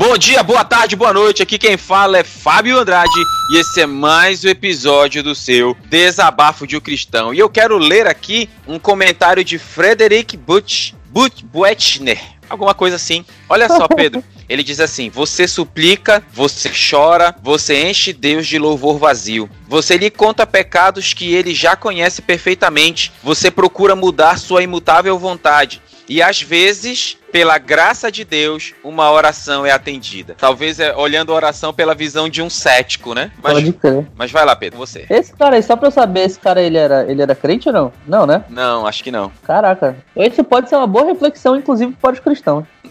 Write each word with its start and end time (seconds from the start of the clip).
Bom 0.00 0.16
dia, 0.16 0.42
boa 0.42 0.64
tarde, 0.64 0.96
boa 0.96 1.12
noite. 1.12 1.42
Aqui 1.42 1.58
quem 1.58 1.76
fala 1.76 2.16
é 2.16 2.24
Fábio 2.24 2.78
Andrade 2.78 3.20
e 3.52 3.58
esse 3.58 3.82
é 3.82 3.86
mais 3.86 4.42
um 4.42 4.48
episódio 4.48 5.22
do 5.22 5.34
seu 5.34 5.76
Desabafo 5.90 6.66
de 6.66 6.74
um 6.74 6.80
Cristão. 6.80 7.34
E 7.34 7.38
eu 7.38 7.50
quero 7.50 7.76
ler 7.76 8.06
aqui 8.06 8.48
um 8.66 8.78
comentário 8.78 9.44
de 9.44 9.58
Frederick 9.58 10.38
Butch, 10.38 10.94
Butch 11.10 11.42
Buechner, 11.42 12.18
alguma 12.48 12.72
coisa 12.72 12.96
assim. 12.96 13.26
Olha 13.46 13.68
só, 13.68 13.86
Pedro. 13.94 14.24
Ele 14.48 14.62
diz 14.62 14.80
assim: 14.80 15.10
Você 15.10 15.46
suplica, 15.46 16.24
você 16.32 16.70
chora, 16.70 17.36
você 17.42 17.86
enche 17.86 18.14
Deus 18.14 18.46
de 18.46 18.58
louvor 18.58 18.98
vazio. 18.98 19.50
Você 19.68 19.98
lhe 19.98 20.10
conta 20.10 20.46
pecados 20.46 21.12
que 21.12 21.34
ele 21.34 21.54
já 21.54 21.76
conhece 21.76 22.22
perfeitamente. 22.22 23.12
Você 23.22 23.50
procura 23.50 23.94
mudar 23.94 24.38
sua 24.38 24.62
imutável 24.62 25.18
vontade. 25.18 25.82
E 26.08 26.22
às 26.22 26.40
vezes, 26.40 27.18
pela 27.30 27.58
graça 27.58 28.10
de 28.10 28.24
Deus, 28.24 28.74
uma 28.82 29.10
oração 29.10 29.64
é 29.64 29.70
atendida. 29.70 30.34
Talvez 30.38 30.80
é, 30.80 30.94
olhando 30.94 31.32
a 31.32 31.36
oração 31.36 31.72
pela 31.72 31.94
visão 31.94 32.28
de 32.28 32.42
um 32.42 32.50
cético, 32.50 33.14
né? 33.14 33.30
Mas, 33.42 33.54
Pode 33.54 33.72
crer. 33.72 34.06
mas 34.16 34.30
vai 34.30 34.44
lá, 34.44 34.54
Pedro, 34.56 34.78
você. 34.78 35.06
Esse 35.08 35.32
cara 35.34 35.56
aí, 35.56 35.62
só 35.62 35.76
pra 35.76 35.88
eu 35.88 35.92
saber, 35.92 36.20
esse 36.20 36.38
cara 36.38 36.60
ele 36.60 36.76
era, 36.76 37.10
ele 37.10 37.22
era 37.22 37.34
crente 37.34 37.68
ou 37.68 37.72
não? 37.72 37.92
Não, 38.06 38.26
né? 38.26 38.44
Não, 38.48 38.86
acho 38.86 39.02
que 39.02 39.10
não. 39.10 39.30
Caraca. 39.44 39.96
Esse 40.14 40.42
pode 40.42 40.68
ser 40.68 40.76
uma 40.76 40.86
boa 40.86 41.06
reflexão, 41.06 41.56
inclusive, 41.56 41.92
para 42.00 42.12
os 42.12 42.20
cristãos. 42.20 42.64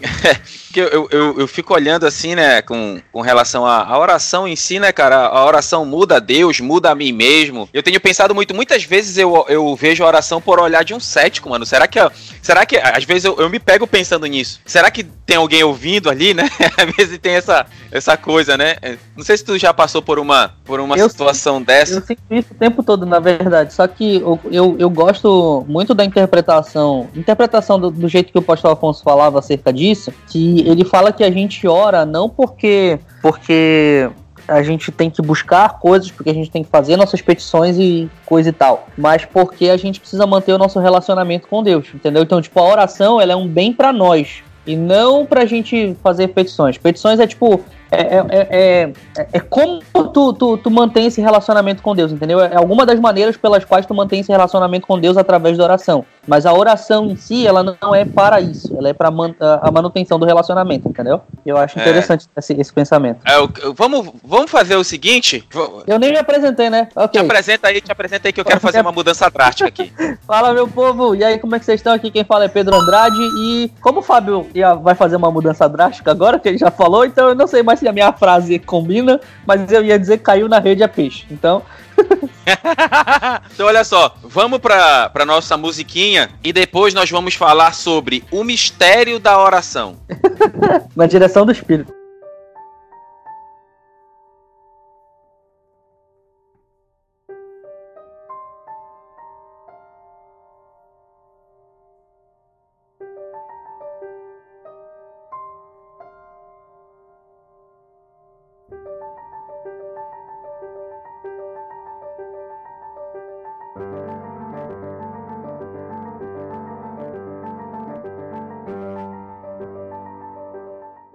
Porque 0.66 0.80
eu, 0.80 1.08
eu, 1.10 1.40
eu 1.40 1.48
fico 1.48 1.74
olhando 1.74 2.06
assim, 2.06 2.34
né, 2.34 2.62
com, 2.62 3.00
com 3.12 3.20
relação 3.20 3.66
à, 3.66 3.82
à 3.84 3.98
oração 3.98 4.46
em 4.46 4.54
si, 4.54 4.78
né, 4.78 4.92
cara? 4.92 5.26
A 5.26 5.44
oração 5.44 5.84
muda 5.84 6.16
a 6.16 6.20
Deus, 6.20 6.60
muda 6.60 6.90
a 6.90 6.94
mim 6.94 7.12
mesmo. 7.12 7.68
Eu 7.74 7.82
tenho 7.82 8.00
pensado 8.00 8.34
muito, 8.34 8.54
muitas 8.54 8.84
vezes 8.84 9.18
eu, 9.18 9.44
eu 9.48 9.74
vejo 9.74 10.04
a 10.04 10.06
oração 10.06 10.40
por 10.40 10.60
olhar 10.60 10.84
de 10.84 10.94
um 10.94 11.00
cético, 11.00 11.50
mano. 11.50 11.66
Será 11.66 11.86
que, 11.88 11.98
será 12.40 12.64
que 12.64 12.76
às 12.76 13.04
vezes 13.04 13.24
eu, 13.24 13.36
eu 13.38 13.50
me 13.50 13.58
pego 13.58 13.86
pensando 13.86 14.26
nisso? 14.30 14.60
Será 14.64 14.90
que 14.90 15.04
tem 15.04 15.36
alguém 15.36 15.62
ouvindo 15.62 16.08
ali, 16.08 16.32
né? 16.32 16.44
Às 16.76 16.96
vezes 16.96 17.18
tem 17.18 17.34
essa, 17.34 17.66
essa 17.90 18.16
coisa, 18.16 18.56
né? 18.56 18.76
Não 19.16 19.22
sei 19.22 19.36
se 19.36 19.44
tu 19.44 19.58
já 19.58 19.74
passou 19.74 20.00
por 20.00 20.18
uma, 20.18 20.54
por 20.64 20.80
uma 20.80 20.96
Eu 20.96 21.08
situação 21.08 21.62
dessa. 21.62 21.94
Eu 21.94 22.02
sinto 22.02 22.22
isso 22.30 22.52
o 22.52 22.56
tempo 22.56 22.82
todo, 22.82 23.04
na 23.04 23.20
verdade. 23.20 23.74
Só 23.74 23.86
que 23.86 24.16
eu, 24.16 24.40
eu, 24.50 24.76
eu 24.78 24.90
gosto 24.90 25.64
muito 25.68 25.94
da 25.94 26.04
interpretação. 26.04 27.08
Interpretação 27.14 27.78
do, 27.78 27.90
do 27.90 28.08
jeito 28.08 28.32
que 28.32 28.38
o 28.38 28.42
pastor 28.42 28.72
Afonso 28.72 29.02
falava 29.02 29.38
acerca 29.38 29.72
disso. 29.72 30.12
Que 30.28 30.60
ele 30.66 30.84
fala 30.84 31.12
que 31.12 31.22
a 31.22 31.30
gente 31.30 31.66
ora 31.66 32.06
não 32.06 32.28
porque. 32.28 32.98
porque 33.20 34.10
a 34.50 34.62
gente 34.62 34.90
tem 34.90 35.08
que 35.08 35.22
buscar 35.22 35.78
coisas, 35.78 36.10
porque 36.10 36.28
a 36.28 36.34
gente 36.34 36.50
tem 36.50 36.64
que 36.64 36.70
fazer 36.70 36.96
nossas 36.96 37.22
petições 37.22 37.78
e 37.78 38.10
coisa 38.26 38.48
e 38.48 38.52
tal. 38.52 38.88
Mas 38.98 39.24
porque 39.24 39.70
a 39.70 39.76
gente 39.76 40.00
precisa 40.00 40.26
manter 40.26 40.52
o 40.52 40.58
nosso 40.58 40.80
relacionamento 40.80 41.46
com 41.46 41.62
Deus, 41.62 41.86
entendeu? 41.94 42.22
Então, 42.22 42.42
tipo, 42.42 42.58
a 42.58 42.64
oração 42.64 43.20
ela 43.20 43.32
é 43.32 43.36
um 43.36 43.46
bem 43.46 43.72
pra 43.72 43.92
nós. 43.92 44.42
E 44.66 44.76
não 44.76 45.24
pra 45.24 45.46
gente 45.46 45.96
fazer 46.02 46.28
petições. 46.28 46.76
Petições 46.76 47.20
é 47.20 47.26
tipo. 47.26 47.64
É, 47.90 48.00
é, 48.00 48.24
é, 48.28 48.92
é, 49.18 49.26
é 49.34 49.40
como 49.40 49.80
tu, 50.12 50.32
tu, 50.32 50.56
tu 50.58 50.70
mantém 50.70 51.06
esse 51.06 51.20
relacionamento 51.20 51.82
com 51.82 51.94
Deus, 51.94 52.12
entendeu? 52.12 52.40
É 52.40 52.56
alguma 52.56 52.86
das 52.86 52.98
maneiras 53.00 53.36
pelas 53.36 53.64
quais 53.64 53.84
tu 53.86 53.94
mantém 53.94 54.20
esse 54.20 54.30
relacionamento 54.30 54.86
com 54.86 54.98
Deus 54.98 55.16
através 55.16 55.56
da 55.58 55.64
oração. 55.64 56.04
Mas 56.26 56.46
a 56.46 56.52
oração 56.52 57.06
em 57.06 57.16
si, 57.16 57.46
ela 57.46 57.62
não 57.80 57.94
é 57.94 58.04
para 58.04 58.40
isso. 58.40 58.74
Ela 58.76 58.90
é 58.90 58.92
para 58.92 59.10
man 59.10 59.34
a 59.40 59.70
manutenção 59.70 60.18
do 60.18 60.26
relacionamento, 60.26 60.88
entendeu? 60.88 61.20
Eu 61.44 61.56
acho 61.56 61.78
É. 61.78 61.82
interessante 61.82 62.26
esse, 62.36 62.52
esse 62.60 62.72
pensamento. 62.72 63.20
É, 63.26 63.36
eu- 63.36 63.74
vamos, 63.74 64.10
vamos 64.22 64.50
fazer 64.50 64.76
o 64.76 64.84
seguinte. 64.84 65.44
Eu 65.86 65.98
nem 65.98 66.12
me 66.12 66.18
apresentei, 66.18 66.70
né? 66.70 66.84
Te 66.86 66.92
Ok. 66.98 67.20
apresenta 67.20 67.68
aí, 67.68 67.80
te 67.80 67.90
apresenta 67.90 68.28
aí 68.28 68.32
que 68.32 68.40
eu 68.40 68.44
quero 68.44 68.60
fazer 68.60 68.80
uma 68.80 68.92
mudança 68.92 69.28
drástica 69.30 69.68
aqui. 69.68 69.92
Fala, 70.26 70.52
meu 70.52 70.68
povo. 70.68 71.14
E 71.14 71.24
aí, 71.24 71.38
como 71.38 71.56
é 71.56 71.58
que 71.58 71.64
vocês 71.64 71.80
estão? 71.80 71.92
Aqui 71.92 72.10
quem 72.10 72.22
fala 72.24 72.44
é 72.44 72.48
Pedro 72.48 72.76
Andrade. 72.76 73.16
E 73.38 73.72
como 73.80 74.00
o 74.00 74.02
Fábio 74.02 74.46
ia- 74.54 74.74
vai 74.74 74.94
fazer 74.94 75.16
uma 75.16 75.30
mudança 75.30 75.68
drástica 75.68 76.10
agora, 76.10 76.38
que 76.38 76.48
ele 76.48 76.58
já 76.58 76.70
falou, 76.70 77.04
então 77.04 77.28
eu 77.30 77.34
não 77.34 77.46
sei 77.46 77.62
mais 77.62 77.79
se 77.80 77.88
a 77.88 77.92
minha 77.92 78.12
frase 78.12 78.58
combina, 78.58 79.18
mas 79.46 79.72
eu 79.72 79.82
ia 79.82 79.98
dizer 79.98 80.18
caiu 80.18 80.48
na 80.48 80.58
rede 80.58 80.82
é 80.82 80.88
peixe. 80.88 81.26
Então, 81.30 81.62
então, 83.54 83.66
olha 83.66 83.82
só, 83.84 84.14
vamos 84.22 84.58
pra, 84.58 85.08
pra 85.08 85.24
nossa 85.24 85.56
musiquinha 85.56 86.30
e 86.44 86.52
depois 86.52 86.92
nós 86.92 87.10
vamos 87.10 87.34
falar 87.34 87.74
sobre 87.74 88.22
o 88.30 88.44
mistério 88.44 89.18
da 89.18 89.42
oração. 89.42 89.96
na 90.94 91.06
direção 91.06 91.46
do 91.46 91.52
Espírito. 91.52 91.99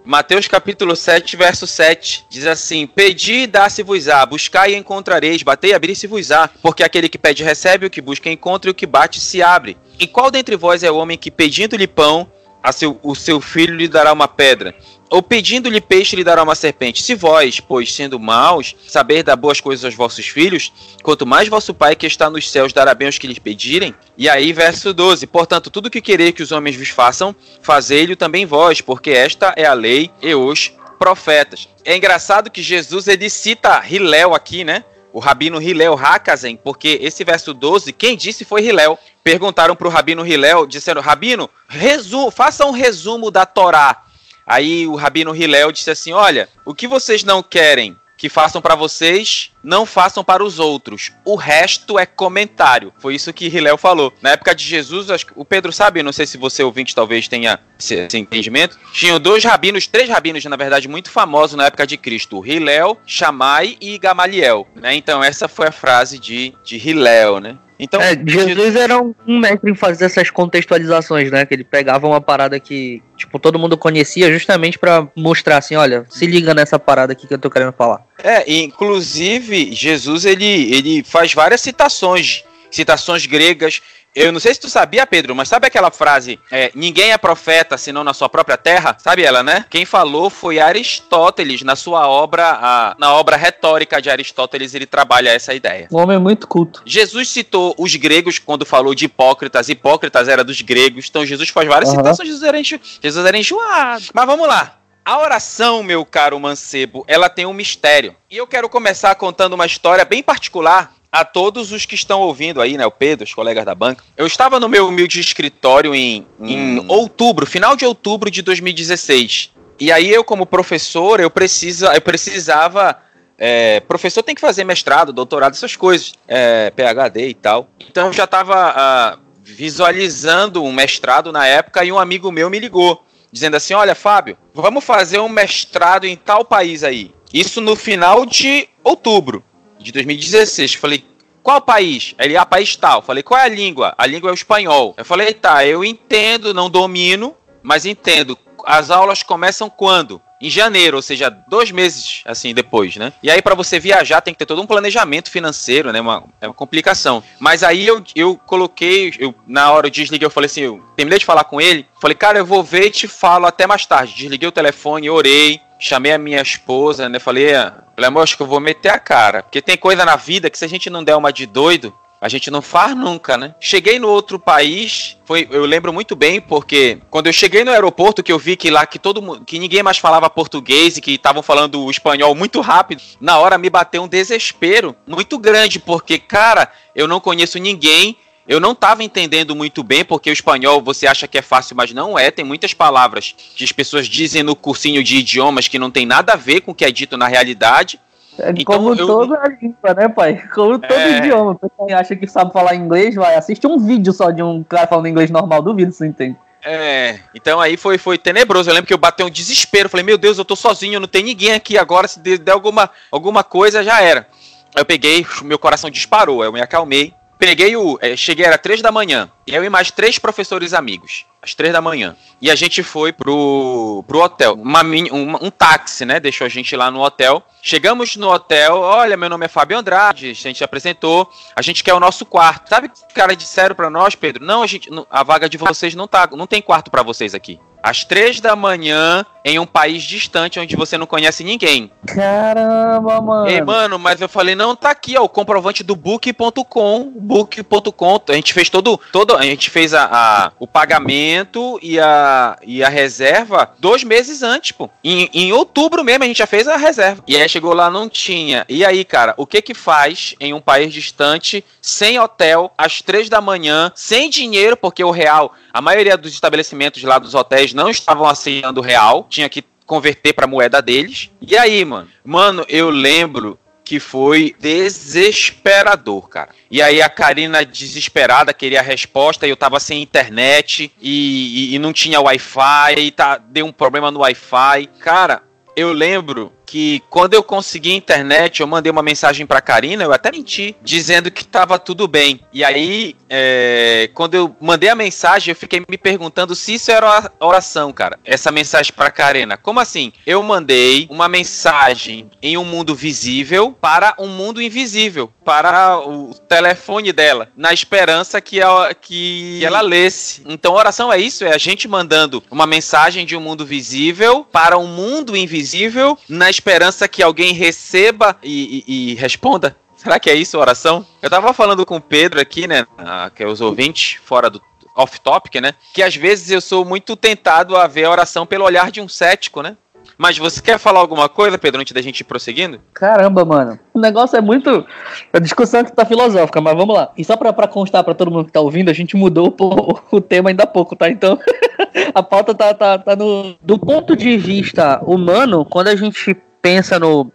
Mateus 0.06 0.48
capítulo 0.48 0.96
7, 0.96 1.36
verso 1.36 1.66
7, 1.66 2.28
diz 2.30 2.46
assim: 2.46 2.86
Pedi 2.86 3.42
e 3.42 3.48
dá-se-vos-á, 3.48 4.24
buscai 4.24 4.74
e 4.74 4.76
encontrareis, 4.76 5.42
batei 5.42 5.72
e 5.72 5.74
abri-se-vos-á, 5.74 6.48
porque 6.62 6.84
aquele 6.84 7.10
que 7.10 7.18
pede 7.18 7.44
recebe, 7.44 7.88
o 7.88 7.90
que 7.90 8.02
busca 8.02 8.30
encontra 8.30 8.70
e 8.70 8.72
o 8.72 8.76
que 8.76 8.86
bate 8.86 9.20
se 9.20 9.42
abre. 9.42 9.76
E 10.00 10.06
qual 10.06 10.30
dentre 10.30 10.56
vós 10.56 10.84
é 10.84 10.92
o 10.92 10.98
homem 10.98 11.18
que 11.18 11.32
pedindo-lhe 11.32 11.88
pão, 11.88 12.30
seu, 12.72 13.00
o 13.04 13.16
seu 13.16 13.40
filho 13.42 13.76
lhe 13.76 13.88
dará 13.88 14.12
uma 14.12 14.28
pedra? 14.28 14.76
Ou 15.10 15.22
pedindo-lhe 15.22 15.80
peixe 15.80 16.16
lhe 16.16 16.24
dará 16.24 16.42
uma 16.42 16.56
serpente? 16.56 17.04
Se 17.04 17.14
vós, 17.14 17.60
pois, 17.60 17.94
sendo 17.94 18.20
maus, 18.20 18.76
saber 18.88 19.24
dar 19.24 19.36
boas 19.36 19.62
coisas 19.62 19.86
aos 19.86 19.94
vossos 19.94 20.28
filhos, 20.28 20.74
quanto 21.04 21.26
mais 21.26 21.48
vosso 21.48 21.74
Pai 21.74 21.96
que 21.96 22.08
está 22.08 22.30
nos 22.30 22.50
céus 22.50 22.74
dará 22.74 22.94
bem 22.96 23.08
aos 23.08 23.18
que 23.18 23.28
lhes 23.28 23.40
pedirem? 23.40 23.94
E 24.18 24.28
aí, 24.28 24.52
verso 24.52 24.94
12: 24.94 25.28
Portanto, 25.28 25.70
tudo 25.70 25.92
que 25.92 26.02
querer 26.02 26.32
que 26.32 26.42
os 26.42 26.52
homens 26.52 26.76
vos 26.76 26.90
façam, 26.90 27.36
fazei-lhe 27.62 28.16
também 28.16 28.46
vós, 28.46 28.82
porque 28.82 29.12
esta 29.12 29.54
é 29.56 29.66
a 29.66 29.74
lei 29.74 30.10
e 30.22 30.34
os 30.34 30.74
profetas. 30.98 31.70
É 31.84 31.96
engraçado 31.96 32.50
que 32.50 32.62
Jesus 32.62 33.08
ele 33.08 33.30
cita 33.30 33.84
Hilel 33.88 34.34
aqui, 34.34 34.64
né? 34.64 34.84
O 35.16 35.20
rabino 35.20 35.62
Hilel 35.62 35.98
Hakazen, 35.98 36.58
porque 36.58 37.00
esse 37.02 37.24
verso 37.24 37.54
12, 37.54 37.94
quem 37.94 38.18
disse 38.18 38.44
foi 38.44 38.66
Hilel. 38.66 39.00
Perguntaram 39.24 39.74
para 39.74 39.88
o 39.88 39.90
rabino 39.90 40.28
Hilel, 40.28 40.66
disseram: 40.66 41.02
Rabino, 41.02 41.50
resu 41.70 42.30
faça 42.30 42.66
um 42.66 42.72
resumo 42.72 43.32
da 43.32 43.46
Torá. 43.46 44.04
Aí 44.46 44.86
o 44.86 44.96
rabino 44.96 45.34
Hilel 45.34 45.72
disse 45.72 45.90
assim: 45.90 46.12
Olha, 46.12 46.50
o 46.66 46.76
que 46.76 46.86
vocês 46.86 47.24
não 47.24 47.42
querem 47.42 47.98
que 48.18 48.28
façam 48.28 48.62
para 48.62 48.76
vocês, 48.76 49.54
não 49.66 49.86
façam 49.86 50.24
para 50.24 50.44
os 50.44 50.60
outros. 50.60 51.12
O 51.26 51.36
resto 51.36 51.98
é 51.98 52.06
comentário. 52.06 52.94
Foi 53.00 53.16
isso 53.16 53.34
que 53.34 53.48
Hilel 53.48 53.78
falou. 53.78 54.14
Na 54.22 54.32
época 54.32 54.54
de 54.54 54.64
Jesus, 54.64 55.10
acho 55.10 55.26
que 55.26 55.34
o 55.36 55.44
Pedro 55.44 55.74
sabe, 55.74 56.04
não 56.04 56.14
sei 56.14 56.28
se 56.28 56.38
você 56.38 56.64
ouvinte 56.64 56.94
talvez 56.94 57.28
tenha 57.28 57.60
esse, 57.78 57.96
esse 57.96 58.18
entendimento. 58.18 58.78
Tinham 58.94 59.20
dois 59.20 59.44
rabinos, 59.44 59.88
três 59.88 60.08
rabinos, 60.08 60.46
na 60.46 60.56
verdade, 60.56 60.88
muito 60.88 61.10
famosos 61.10 61.58
na 61.58 61.66
época 61.66 61.88
de 61.88 61.98
Cristo: 61.98 62.46
Hilel, 62.46 62.98
Shammai 63.06 63.76
e 63.82 63.98
Gamaliel. 63.98 64.68
Né? 64.76 64.96
Então, 64.96 65.24
essa 65.24 65.48
foi 65.48 65.68
a 65.68 65.72
frase 65.72 66.20
de, 66.20 66.54
de 66.64 66.78
Hilel, 66.78 67.40
né? 67.40 67.58
Então, 67.78 68.02
É, 68.02 68.16
Jesus 68.26 68.76
era 68.76 69.02
um, 69.02 69.14
mestre 69.28 69.70
em 69.70 69.76
fazer 69.76 70.06
essas 70.06 70.30
contextualizações, 70.30 71.30
né? 71.30 71.46
Que 71.46 71.54
ele 71.54 71.64
pegava 71.64 72.08
uma 72.08 72.22
parada 72.22 72.60
que, 72.60 73.02
tipo, 73.18 73.38
todo 73.38 73.60
mundo 73.60 73.78
conhecia 73.78 74.32
justamente 74.32 74.80
pra 74.80 75.08
mostrar 75.16 75.58
assim, 75.58 75.76
olha, 75.76 76.06
se 76.10 76.26
liga 76.26 76.54
nessa 76.54 76.80
parada 76.80 77.12
aqui 77.12 77.28
que 77.28 77.34
eu 77.34 77.40
tô 77.40 77.50
querendo 77.50 77.74
falar. 77.74 78.06
É, 78.24 78.50
inclusive, 78.52 79.55
Jesus 79.74 80.26
ele, 80.26 80.74
ele 80.74 81.04
faz 81.04 81.34
várias 81.34 81.62
citações, 81.62 82.44
citações 82.72 83.26
gregas. 83.26 83.82
Eu 84.14 84.32
não 84.32 84.40
sei 84.40 84.54
se 84.54 84.62
tu 84.62 84.70
sabia, 84.70 85.06
Pedro, 85.06 85.36
mas 85.36 85.50
sabe 85.50 85.68
aquela 85.68 85.92
frase, 85.92 86.40
é, 86.50 86.72
ninguém 86.74 87.12
é 87.12 87.18
profeta 87.18 87.78
senão 87.78 88.02
na 88.02 88.14
sua 88.14 88.30
própria 88.30 88.56
terra? 88.56 88.96
Sabe 88.98 89.24
ela, 89.24 89.44
né? 89.44 89.66
Quem 89.70 89.84
falou 89.84 90.30
foi 90.30 90.58
Aristóteles, 90.58 91.64
na 91.64 91.76
sua 91.76 92.08
obra, 92.08 92.44
a- 92.48 92.96
na 92.98 93.14
obra 93.14 93.36
retórica 93.36 94.02
de 94.02 94.10
Aristóteles, 94.10 94.74
ele 94.74 94.86
trabalha 94.86 95.32
essa 95.32 95.54
ideia. 95.54 95.90
Um 95.92 95.98
homem 95.98 96.18
muito 96.18 96.48
culto. 96.48 96.82
Jesus 96.86 97.28
citou 97.28 97.76
os 97.78 97.94
gregos 97.98 98.40
quando 98.40 98.66
falou 98.66 98.96
de 98.96 99.04
hipócritas. 99.04 99.68
Hipócritas 99.68 100.30
era 100.30 100.46
dos 100.46 100.62
gregos. 100.62 101.08
Então 101.10 101.26
Jesus 101.26 101.50
faz 101.50 101.68
várias 101.68 101.90
Aham. 101.90 101.98
citações. 101.98 102.30
Jesus 102.30 102.44
era, 102.44 102.58
enxu... 102.58 102.80
Jesus 103.04 103.26
era 103.26 103.38
enjoado. 103.38 104.06
Mas 104.14 104.26
vamos 104.26 104.48
lá. 104.48 104.78
A 105.06 105.20
oração, 105.20 105.84
meu 105.84 106.04
caro 106.04 106.40
mancebo, 106.40 107.06
ela 107.08 107.30
tem 107.30 107.46
um 107.46 107.54
mistério. 107.54 108.16
E 108.28 108.38
eu 108.38 108.48
quero 108.48 108.68
começar 108.68 109.14
contando 109.14 109.54
uma 109.54 109.68
história 109.68 110.04
bem 110.04 110.24
particular 110.24 110.96
a 111.12 111.24
todos 111.24 111.72
os 111.72 111.86
que 111.86 111.94
estão 111.94 112.22
ouvindo 112.22 112.60
aí, 112.60 112.76
né? 112.76 112.88
O 112.88 112.92
Pedro, 112.92 113.24
os 113.24 113.32
colegas 113.32 113.64
da 113.64 113.76
banca. 113.76 114.04
Eu 114.18 114.26
estava 114.26 114.60
no 114.60 114.68
meu 114.68 114.88
humilde 114.88 115.20
escritório 115.20 115.94
em, 115.94 116.26
em 116.42 116.84
outubro, 116.88 117.46
final 117.46 117.76
de 117.76 117.86
outubro 117.86 118.32
de 118.32 118.42
2016. 118.42 119.52
E 119.80 119.92
aí 119.92 120.12
eu, 120.12 120.24
como 120.24 120.44
professor, 120.44 121.20
eu, 121.20 121.30
precisa, 121.30 121.94
eu 121.94 122.02
precisava 122.02 122.98
é, 123.38 123.82
professor 123.82 124.24
tem 124.24 124.34
que 124.34 124.42
fazer 124.42 124.64
mestrado, 124.64 125.14
doutorado, 125.14 125.54
essas 125.54 125.76
coisas, 125.76 126.14
é, 126.28 126.72
PhD 126.72 127.28
e 127.28 127.34
tal. 127.36 127.70
Então 127.80 128.08
eu 128.08 128.14
já 128.14 128.24
estava 128.24 129.20
visualizando 129.44 130.64
um 130.64 130.74
mestrado 130.74 131.32
na 131.32 131.46
época 131.46 131.86
e 131.86 131.92
um 131.92 132.00
amigo 132.00 132.32
meu 132.32 132.50
me 132.50 132.58
ligou. 132.58 133.06
Dizendo 133.32 133.56
assim: 133.56 133.74
olha, 133.74 133.96
Fábio, 133.96 134.38
vamos 134.54 134.84
fazer 134.84 135.20
um 135.20 135.30
mestrado 135.30 136.06
em 136.06 136.16
tal 136.16 136.46
país 136.46 136.84
aí. 136.84 137.14
Isso 137.34 137.60
no 137.60 137.76
final 137.76 138.26
de 138.26 138.70
outubro 138.84 139.44
de 139.78 139.92
2016. 139.92 140.74
Eu 140.74 140.80
falei, 140.80 141.06
qual 141.44 141.62
país? 141.62 142.16
Ele, 142.18 142.38
ah, 142.38 142.46
país 142.46 142.76
tal. 142.76 143.02
Falei, 143.02 143.22
qual 143.22 143.40
é 143.40 143.44
a 143.44 143.50
língua? 143.50 143.94
A 143.98 144.06
língua 144.06 144.30
é 144.30 144.32
o 144.32 144.36
espanhol. 144.36 144.96
Eu 144.98 145.06
falei, 145.06 145.34
tá, 145.34 145.66
eu 145.66 145.84
entendo, 145.84 146.54
não 146.54 146.70
domino, 146.70 147.36
mas 147.62 147.86
entendo. 147.86 148.38
As 148.66 148.90
aulas 148.90 149.22
começam 149.22 149.70
quando? 149.70 150.22
Em 150.42 150.50
janeiro, 150.50 150.98
ou 150.98 151.02
seja, 151.02 151.30
dois 151.30 151.72
meses 151.72 152.22
assim 152.26 152.54
depois, 152.54 152.96
né? 152.98 153.14
E 153.24 153.30
aí 153.30 153.42
para 153.42 153.56
você 153.56 153.80
viajar 153.80 154.22
tem 154.22 154.34
que 154.34 154.38
ter 154.38 154.46
todo 154.46 154.62
um 154.62 154.68
planejamento 154.68 155.32
financeiro, 155.32 155.92
né? 155.92 156.02
Uma, 156.02 156.24
é 156.42 156.48
uma 156.48 156.54
complicação. 156.54 157.24
Mas 157.40 157.64
aí 157.64 157.88
eu, 157.88 158.04
eu 158.16 158.38
coloquei, 158.38 159.14
eu, 159.20 159.34
na 159.48 159.72
hora 159.72 159.88
eu 159.88 159.92
desliguei, 159.92 160.26
eu 160.26 160.32
falei 160.32 160.48
assim, 160.48 160.62
eu 160.62 160.84
terminei 160.96 161.20
de 161.20 161.26
falar 161.26 161.46
com 161.46 161.62
ele, 161.62 161.88
falei, 162.02 162.16
cara, 162.16 162.38
eu 162.38 162.46
vou 162.46 162.64
ver 162.64 162.88
e 162.88 162.92
te 162.92 163.08
falo 163.08 163.46
até 163.46 163.66
mais 163.66 163.86
tarde. 163.86 164.16
Desliguei 164.16 164.48
o 164.48 164.52
telefone, 164.52 165.10
orei, 165.10 165.62
chamei 165.80 166.12
a 166.12 166.18
minha 166.18 166.42
esposa, 166.42 167.08
né? 167.08 167.20
Falei, 167.20 167.54
falei, 167.96 168.08
amor, 168.08 168.24
acho 168.24 168.38
que 168.38 168.44
eu 168.44 168.48
vou 168.48 168.60
meter 168.60 168.90
a 168.90 169.00
cara. 169.00 169.44
Porque 169.44 169.62
tem 169.62 169.78
coisa 169.78 170.06
na 170.06 170.16
vida 170.16 170.50
que 170.50 170.58
se 170.58 170.66
a 170.66 170.70
gente 170.70 170.90
não 170.90 171.04
der 171.04 171.16
uma 171.16 171.32
de 171.32 171.46
doido, 171.46 171.94
a 172.26 172.28
gente 172.28 172.50
não 172.50 172.60
faz 172.60 172.98
nunca, 172.98 173.38
né? 173.38 173.54
Cheguei 173.60 174.00
no 174.00 174.08
outro 174.10 174.40
país, 174.40 175.16
foi, 175.26 175.48
eu 175.52 175.64
lembro 175.64 175.94
muito 175.94 176.16
bem 176.16 176.42
porque 176.42 176.98
quando 177.12 177.28
eu 177.28 177.34
cheguei 177.34 177.64
no 177.64 177.70
aeroporto 177.70 178.24
que 178.24 178.32
eu 178.32 178.40
vi 178.40 178.56
que 178.56 178.72
lá 178.72 178.84
que 178.88 178.98
todo 178.98 179.46
que 179.46 179.60
ninguém 179.60 179.84
mais 179.84 180.00
falava 180.00 180.28
português 180.28 180.98
e 180.98 181.02
que 181.02 181.12
estavam 181.12 181.44
falando 181.44 181.84
o 181.84 181.92
espanhol 181.92 182.34
muito 182.34 182.62
rápido, 182.62 183.00
na 183.22 183.38
hora 183.38 183.60
me 183.60 183.70
bateu 183.70 184.02
um 184.02 184.08
desespero 184.08 184.96
muito 185.06 185.38
grande 185.38 185.78
porque 185.78 186.18
cara, 186.18 186.72
eu 186.96 187.08
não 187.08 187.20
conheço 187.20 187.60
ninguém 187.60 188.18
eu 188.48 188.60
não 188.60 188.74
estava 188.74 189.04
entendendo 189.04 189.56
muito 189.56 189.82
bem, 189.82 190.06
porque 190.06 190.30
o 190.30 190.34
espanhol 190.34 190.80
você 190.80 191.08
acha 191.08 191.28
que 191.28 191.38
é 191.38 191.42
fácil, 191.42 191.76
mas 191.76 191.92
não 191.92 192.18
é. 192.18 192.30
Tem 192.30 192.46
muitas 192.46 192.76
palavras 192.76 193.34
que 193.56 193.64
as 193.64 193.72
pessoas 193.72 194.08
dizem 194.08 194.44
no 194.44 194.56
cursinho 194.56 195.04
de 195.04 195.18
idiomas 195.18 195.68
que 195.68 195.80
não 195.80 195.90
tem 195.90 196.06
nada 196.06 196.34
a 196.34 196.36
ver 196.36 196.62
com 196.62 196.72
o 196.72 196.76
que 196.76 196.86
é 196.86 196.92
dito 196.92 197.18
na 197.18 197.28
realidade. 197.28 198.00
É 198.40 198.50
então, 198.50 198.64
como 198.66 198.94
eu... 198.94 199.08
toda 199.08 199.40
a 199.40 199.48
língua, 199.48 199.94
né, 199.94 200.08
pai? 200.10 200.44
Como 200.54 200.80
todo 200.80 200.94
é... 200.94 201.18
idioma. 201.18 201.56
Pessoal 201.56 202.00
acha 202.00 202.16
que 202.16 202.28
sabe 202.28 202.52
falar 202.52 202.76
inglês, 202.76 203.16
vai, 203.16 203.36
assiste 203.36 203.66
um 203.66 203.80
vídeo 203.80 204.12
só 204.12 204.32
de 204.32 204.44
um 204.44 204.64
cara 204.64 204.88
falando 204.88 205.08
inglês 205.08 205.32
normal, 205.32 205.62
duvido 205.62 205.92
você 205.92 206.08
entende. 206.08 206.38
É, 206.68 207.20
então 207.36 207.62
aí 207.62 207.78
foi, 207.78 208.00
foi 208.00 208.18
tenebroso. 208.18 208.70
Eu 208.70 208.74
lembro 208.74 208.88
que 208.88 208.94
eu 208.94 208.98
bati 208.98 209.22
um 209.22 209.30
desespero. 209.30 209.88
Falei, 209.88 210.04
meu 210.04 210.18
Deus, 210.18 210.40
eu 210.40 210.44
tô 210.44 210.56
sozinho, 210.56 211.00
não 211.00 211.08
tem 211.08 211.24
ninguém 211.24 211.54
aqui 211.54 211.78
agora. 211.78 212.08
Se 212.08 212.20
der 212.20 212.52
alguma, 212.52 212.90
alguma 213.12 213.44
coisa, 213.44 213.84
já 213.84 214.02
era. 214.02 214.28
Eu 214.76 214.84
peguei, 214.84 215.26
meu 215.44 215.60
coração 215.60 215.90
disparou. 215.92 216.44
Eu 216.44 216.52
me 216.52 216.60
acalmei. 216.60 217.14
Peguei 217.38 217.76
o. 217.76 218.00
É, 218.02 218.16
cheguei, 218.16 218.46
era 218.46 218.58
três 218.58 218.82
da 218.82 218.92
manhã. 218.92 219.30
Eu 219.46 219.64
e 219.64 219.70
mais 219.70 219.92
três 219.92 220.18
professores 220.18 220.74
amigos. 220.74 221.26
Às 221.46 221.54
três 221.54 221.72
da 221.72 221.80
manhã. 221.80 222.16
E 222.42 222.50
a 222.50 222.56
gente 222.56 222.82
foi 222.82 223.14
pro, 223.14 224.04
pro 224.08 224.20
hotel. 224.20 224.54
Uma, 224.54 224.82
um, 224.82 225.52
táxi, 225.52 226.04
né? 226.04 226.20
Deixou 226.20 226.46
a 226.46 226.50
gente 226.50 226.76
lá 226.76 226.90
no 226.90 227.02
hotel. 227.02 227.44
Chegamos 227.62 228.16
no 228.16 228.32
hotel. 228.32 228.80
Olha, 228.80 229.16
meu 229.16 229.30
nome 229.30 229.46
é 229.46 229.48
Fábio 229.48 229.78
Andrade. 229.78 230.32
A 230.32 230.34
gente 230.34 230.64
apresentou. 230.64 231.30
A 231.56 231.62
gente 231.62 231.84
quer 231.84 231.94
o 231.94 232.00
nosso 232.00 232.26
quarto. 232.26 232.68
Sabe 232.68 232.88
o 232.88 232.90
que 232.90 232.98
os 232.98 233.14
caras 233.14 233.38
disseram 233.38 233.76
pra 233.76 233.92
nós, 233.92 234.16
Pedro? 234.16 234.44
Não, 234.44 234.64
a 234.64 234.68
gente. 234.68 234.90
A 235.10 235.22
vaga 235.22 235.48
de 235.48 235.58
vocês 235.58 235.94
não 235.94 236.08
tá. 236.08 236.28
Não 236.32 236.48
tem 236.48 236.64
quarto 236.64 236.90
para 236.90 237.04
vocês 237.04 237.36
aqui 237.36 237.60
às 237.86 238.04
três 238.04 238.40
da 238.40 238.56
manhã 238.56 239.24
em 239.48 239.60
um 239.60 239.66
país 239.66 240.02
distante 240.02 240.60
onde 240.60 240.76
você 240.76 240.98
não 240.98 241.06
conhece 241.06 241.44
ninguém. 241.44 241.92
Caramba, 242.08 243.22
mano. 243.22 243.48
Ei, 243.48 243.62
mano, 243.62 244.00
mas 244.00 244.20
eu 244.20 244.28
falei, 244.28 244.56
não, 244.56 244.76
tá 244.76 244.90
aqui, 244.90 245.16
ó, 245.16 245.22
o 245.22 245.30
comprovante 245.30 245.84
do 245.84 245.96
book.com, 245.96 247.14
book.com. 247.16 248.22
A 248.28 248.34
gente 248.34 248.56
fez 248.56 248.72
todo, 248.72 249.00
todo 249.12 249.36
a 249.36 249.44
gente 249.44 249.70
fez 249.70 249.94
a, 249.94 250.10
a, 250.12 250.52
o 250.60 250.66
pagamento 250.66 251.80
e 251.84 252.00
a, 252.00 252.58
e 252.66 252.84
a 252.84 252.90
reserva 252.90 253.72
dois 253.78 254.04
meses 254.04 254.42
antes, 254.42 254.72
pô. 254.72 254.90
Em, 255.04 255.30
em 255.32 255.54
outubro 255.54 256.04
mesmo 256.04 256.24
a 256.24 256.28
gente 256.28 256.40
já 256.40 256.48
fez 256.48 256.68
a 256.68 256.78
reserva. 256.78 257.24
E 257.28 257.38
aí 257.38 257.48
chegou 257.48 257.74
lá, 257.76 257.92
não 257.92 258.10
tinha. 258.10 258.66
E 258.68 258.84
aí, 258.84 259.06
cara, 259.06 259.36
o 259.38 259.46
que 259.46 259.62
que 259.62 259.76
faz 259.76 260.34
em 260.40 260.56
um 260.56 260.62
país 260.62 260.92
distante, 260.92 261.64
sem 261.80 262.20
hotel, 262.20 262.74
às 262.76 263.00
três 263.00 263.30
da 263.30 263.40
manhã, 263.40 263.92
sem 263.94 264.28
dinheiro, 264.28 264.76
porque 264.76 265.04
o 265.04 265.12
real, 265.12 265.54
a 265.72 265.80
maioria 265.80 266.18
dos 266.18 266.34
estabelecimentos 266.34 267.04
lá 267.04 267.20
dos 267.20 267.36
hotéis 267.36 267.75
não 267.76 267.90
estavam 267.90 268.26
aceitando 268.26 268.82
real, 268.82 269.28
tinha 269.30 269.50
que 269.50 269.64
converter 269.86 270.34
para 270.34 270.48
moeda 270.48 270.82
deles. 270.82 271.30
E 271.42 271.56
aí, 271.58 271.84
mano? 271.86 272.08
Mano, 272.24 272.66
eu 272.68 272.90
lembro 272.90 273.60
que 273.84 274.00
foi 274.00 274.56
desesperador, 274.60 276.28
cara. 276.28 276.50
E 276.72 276.82
aí 276.82 277.04
a 277.04 277.08
Karina 277.08 277.64
desesperada 277.64 278.52
queria 278.52 278.80
a 278.80 278.84
resposta 278.84 279.46
e 279.46 279.52
eu 279.52 279.56
tava 279.56 279.80
sem 279.80 280.02
internet 280.02 280.92
e, 281.00 281.72
e, 281.72 281.76
e 281.76 281.80
não 281.80 281.94
tinha 281.94 282.20
Wi-Fi 282.20 282.96
e 282.98 283.12
tá, 283.12 283.38
deu 283.38 283.68
um 283.68 283.72
problema 283.72 284.10
no 284.10 284.22
Wi-Fi. 284.22 284.88
Cara, 285.00 285.44
eu 285.76 285.94
lembro 285.94 286.52
que 286.66 287.02
quando 287.10 287.34
eu 287.34 287.44
consegui 287.44 287.94
internet, 287.94 288.62
eu 288.62 288.68
mandei 288.68 288.92
uma 288.92 289.04
mensagem 289.04 289.46
pra 289.46 289.62
Karina, 289.62 290.04
eu 290.04 290.12
até 290.12 290.32
menti, 290.32 290.76
dizendo 290.82 291.32
que 291.32 291.46
tava 291.46 291.78
tudo 291.78 292.08
bem. 292.08 292.42
E 292.52 292.64
aí, 292.64 293.16
é, 293.30 294.10
quando 294.14 294.36
eu 294.36 294.56
mandei 294.60 294.90
a 294.90 294.96
mensagem, 294.96 295.52
eu 295.52 295.56
fiquei 295.56 295.82
me 295.88 295.98
perguntando 295.98 296.56
se 296.56 296.74
isso 296.74 296.92
era 296.92 297.32
oração, 297.40 297.94
cara. 297.94 298.20
Essa 298.26 298.52
mensagem 298.52 298.94
pra 298.94 299.12
Karina. 299.12 299.58
Como 299.58 299.80
assim? 299.80 300.12
Eu 300.26 300.42
mandei 300.42 301.08
uma 301.10 301.28
mensagem 301.28 302.30
em 302.42 302.58
um 302.58 302.66
mundo 302.66 302.96
visível 302.96 303.72
para 303.80 304.16
um 304.18 304.28
mundo 304.28 304.62
invisível, 304.62 305.32
para 305.44 306.00
o 306.00 306.34
telefone 306.34 307.14
dela, 307.14 307.50
na 307.56 307.72
esperança 307.72 308.42
que 308.42 308.60
ela, 308.60 308.94
que 308.94 309.64
ela 309.64 309.82
lesse. 309.82 310.42
Então, 310.46 310.74
oração 310.74 311.12
é 311.12 311.20
isso, 311.20 311.46
é 311.46 311.54
a 311.54 311.58
gente 311.58 311.88
mandando 311.88 312.44
uma 312.50 312.66
mensagem 312.66 313.26
de 313.26 313.36
um 313.36 313.42
mundo 313.42 313.66
visível 313.66 314.46
para 314.52 314.78
um 314.78 314.88
mundo 314.88 315.36
invisível 315.36 316.18
na 316.28 316.50
esperança 316.56 317.08
que 317.08 317.22
alguém 317.22 317.54
receba 317.54 318.36
e, 318.42 318.84
e, 318.88 319.12
e 319.12 319.16
responda? 319.16 319.76
Será 319.96 320.20
que 320.20 320.30
é 320.30 320.36
isso, 320.36 320.58
oração? 320.58 321.06
Eu 321.22 321.30
tava 321.30 321.54
falando 321.54 321.86
com 321.86 321.98
o 321.98 322.02
Pedro 322.02 322.40
aqui, 322.40 322.68
né? 322.68 322.86
que 323.34 323.44
é 323.44 323.48
os 323.48 323.62
ouvintes, 323.62 324.20
fora 324.24 324.50
do 324.50 324.62
off-topic, 324.96 325.56
né? 325.56 325.74
Que 325.94 326.02
às 326.02 326.16
vezes 326.16 326.52
eu 326.52 326.62
sou 326.62 326.86
muito 326.86 327.16
tentado 327.16 327.76
a 327.76 327.88
ver 327.88 328.06
a 328.06 328.12
oração 328.12 328.46
pelo 328.46 328.66
olhar 328.66 328.92
de 328.92 329.02
um 329.02 329.08
cético, 329.08 329.62
né? 329.62 329.76
Mas 330.18 330.38
você 330.38 330.62
quer 330.62 330.78
falar 330.78 331.00
alguma 331.00 331.28
coisa, 331.28 331.58
Pedro, 331.58 331.82
antes 331.82 331.94
da 331.94 332.02
gente 332.02 332.22
ir 332.22 332.24
prosseguindo? 332.24 332.80
Caramba, 332.94 333.44
mano. 333.44 333.80
O 333.94 334.00
negócio 334.00 334.38
é 334.38 334.42
muito. 334.42 334.86
A 335.34 335.40
discussão 335.40 335.84
que 335.84 335.92
tá 335.92 336.06
filosófica, 336.06 336.62
mas 336.62 336.76
vamos 336.76 336.96
lá. 336.96 337.12
E 337.18 337.26
só 337.26 337.36
pra, 337.36 337.52
pra 337.52 337.68
constar 337.68 338.04
pra 338.04 338.14
todo 338.14 338.32
mundo 338.32 338.46
que 338.46 338.52
tá 338.52 338.62
ouvindo, 338.62 338.90
a 338.90 338.94
gente 338.94 339.18
mudou 339.18 339.54
o, 339.60 340.18
o 340.18 340.22
tema 340.22 340.50
ainda 340.50 340.64
há 340.64 340.68
pouco, 340.68 340.96
tá? 340.96 341.10
Então, 341.10 341.38
a 342.14 342.24
pauta 342.24 342.54
tá, 342.54 342.74
tá, 342.74 342.98
tá 342.98 343.16
no. 343.16 343.56
Do 343.62 343.78
ponto 343.78 344.16
de 344.16 344.38
vista 344.38 345.02
humano, 345.04 345.66
quando 345.66 345.90
a 345.90 345.96
gente 345.96 346.36
pensa 346.66 346.98
no, 346.98 347.32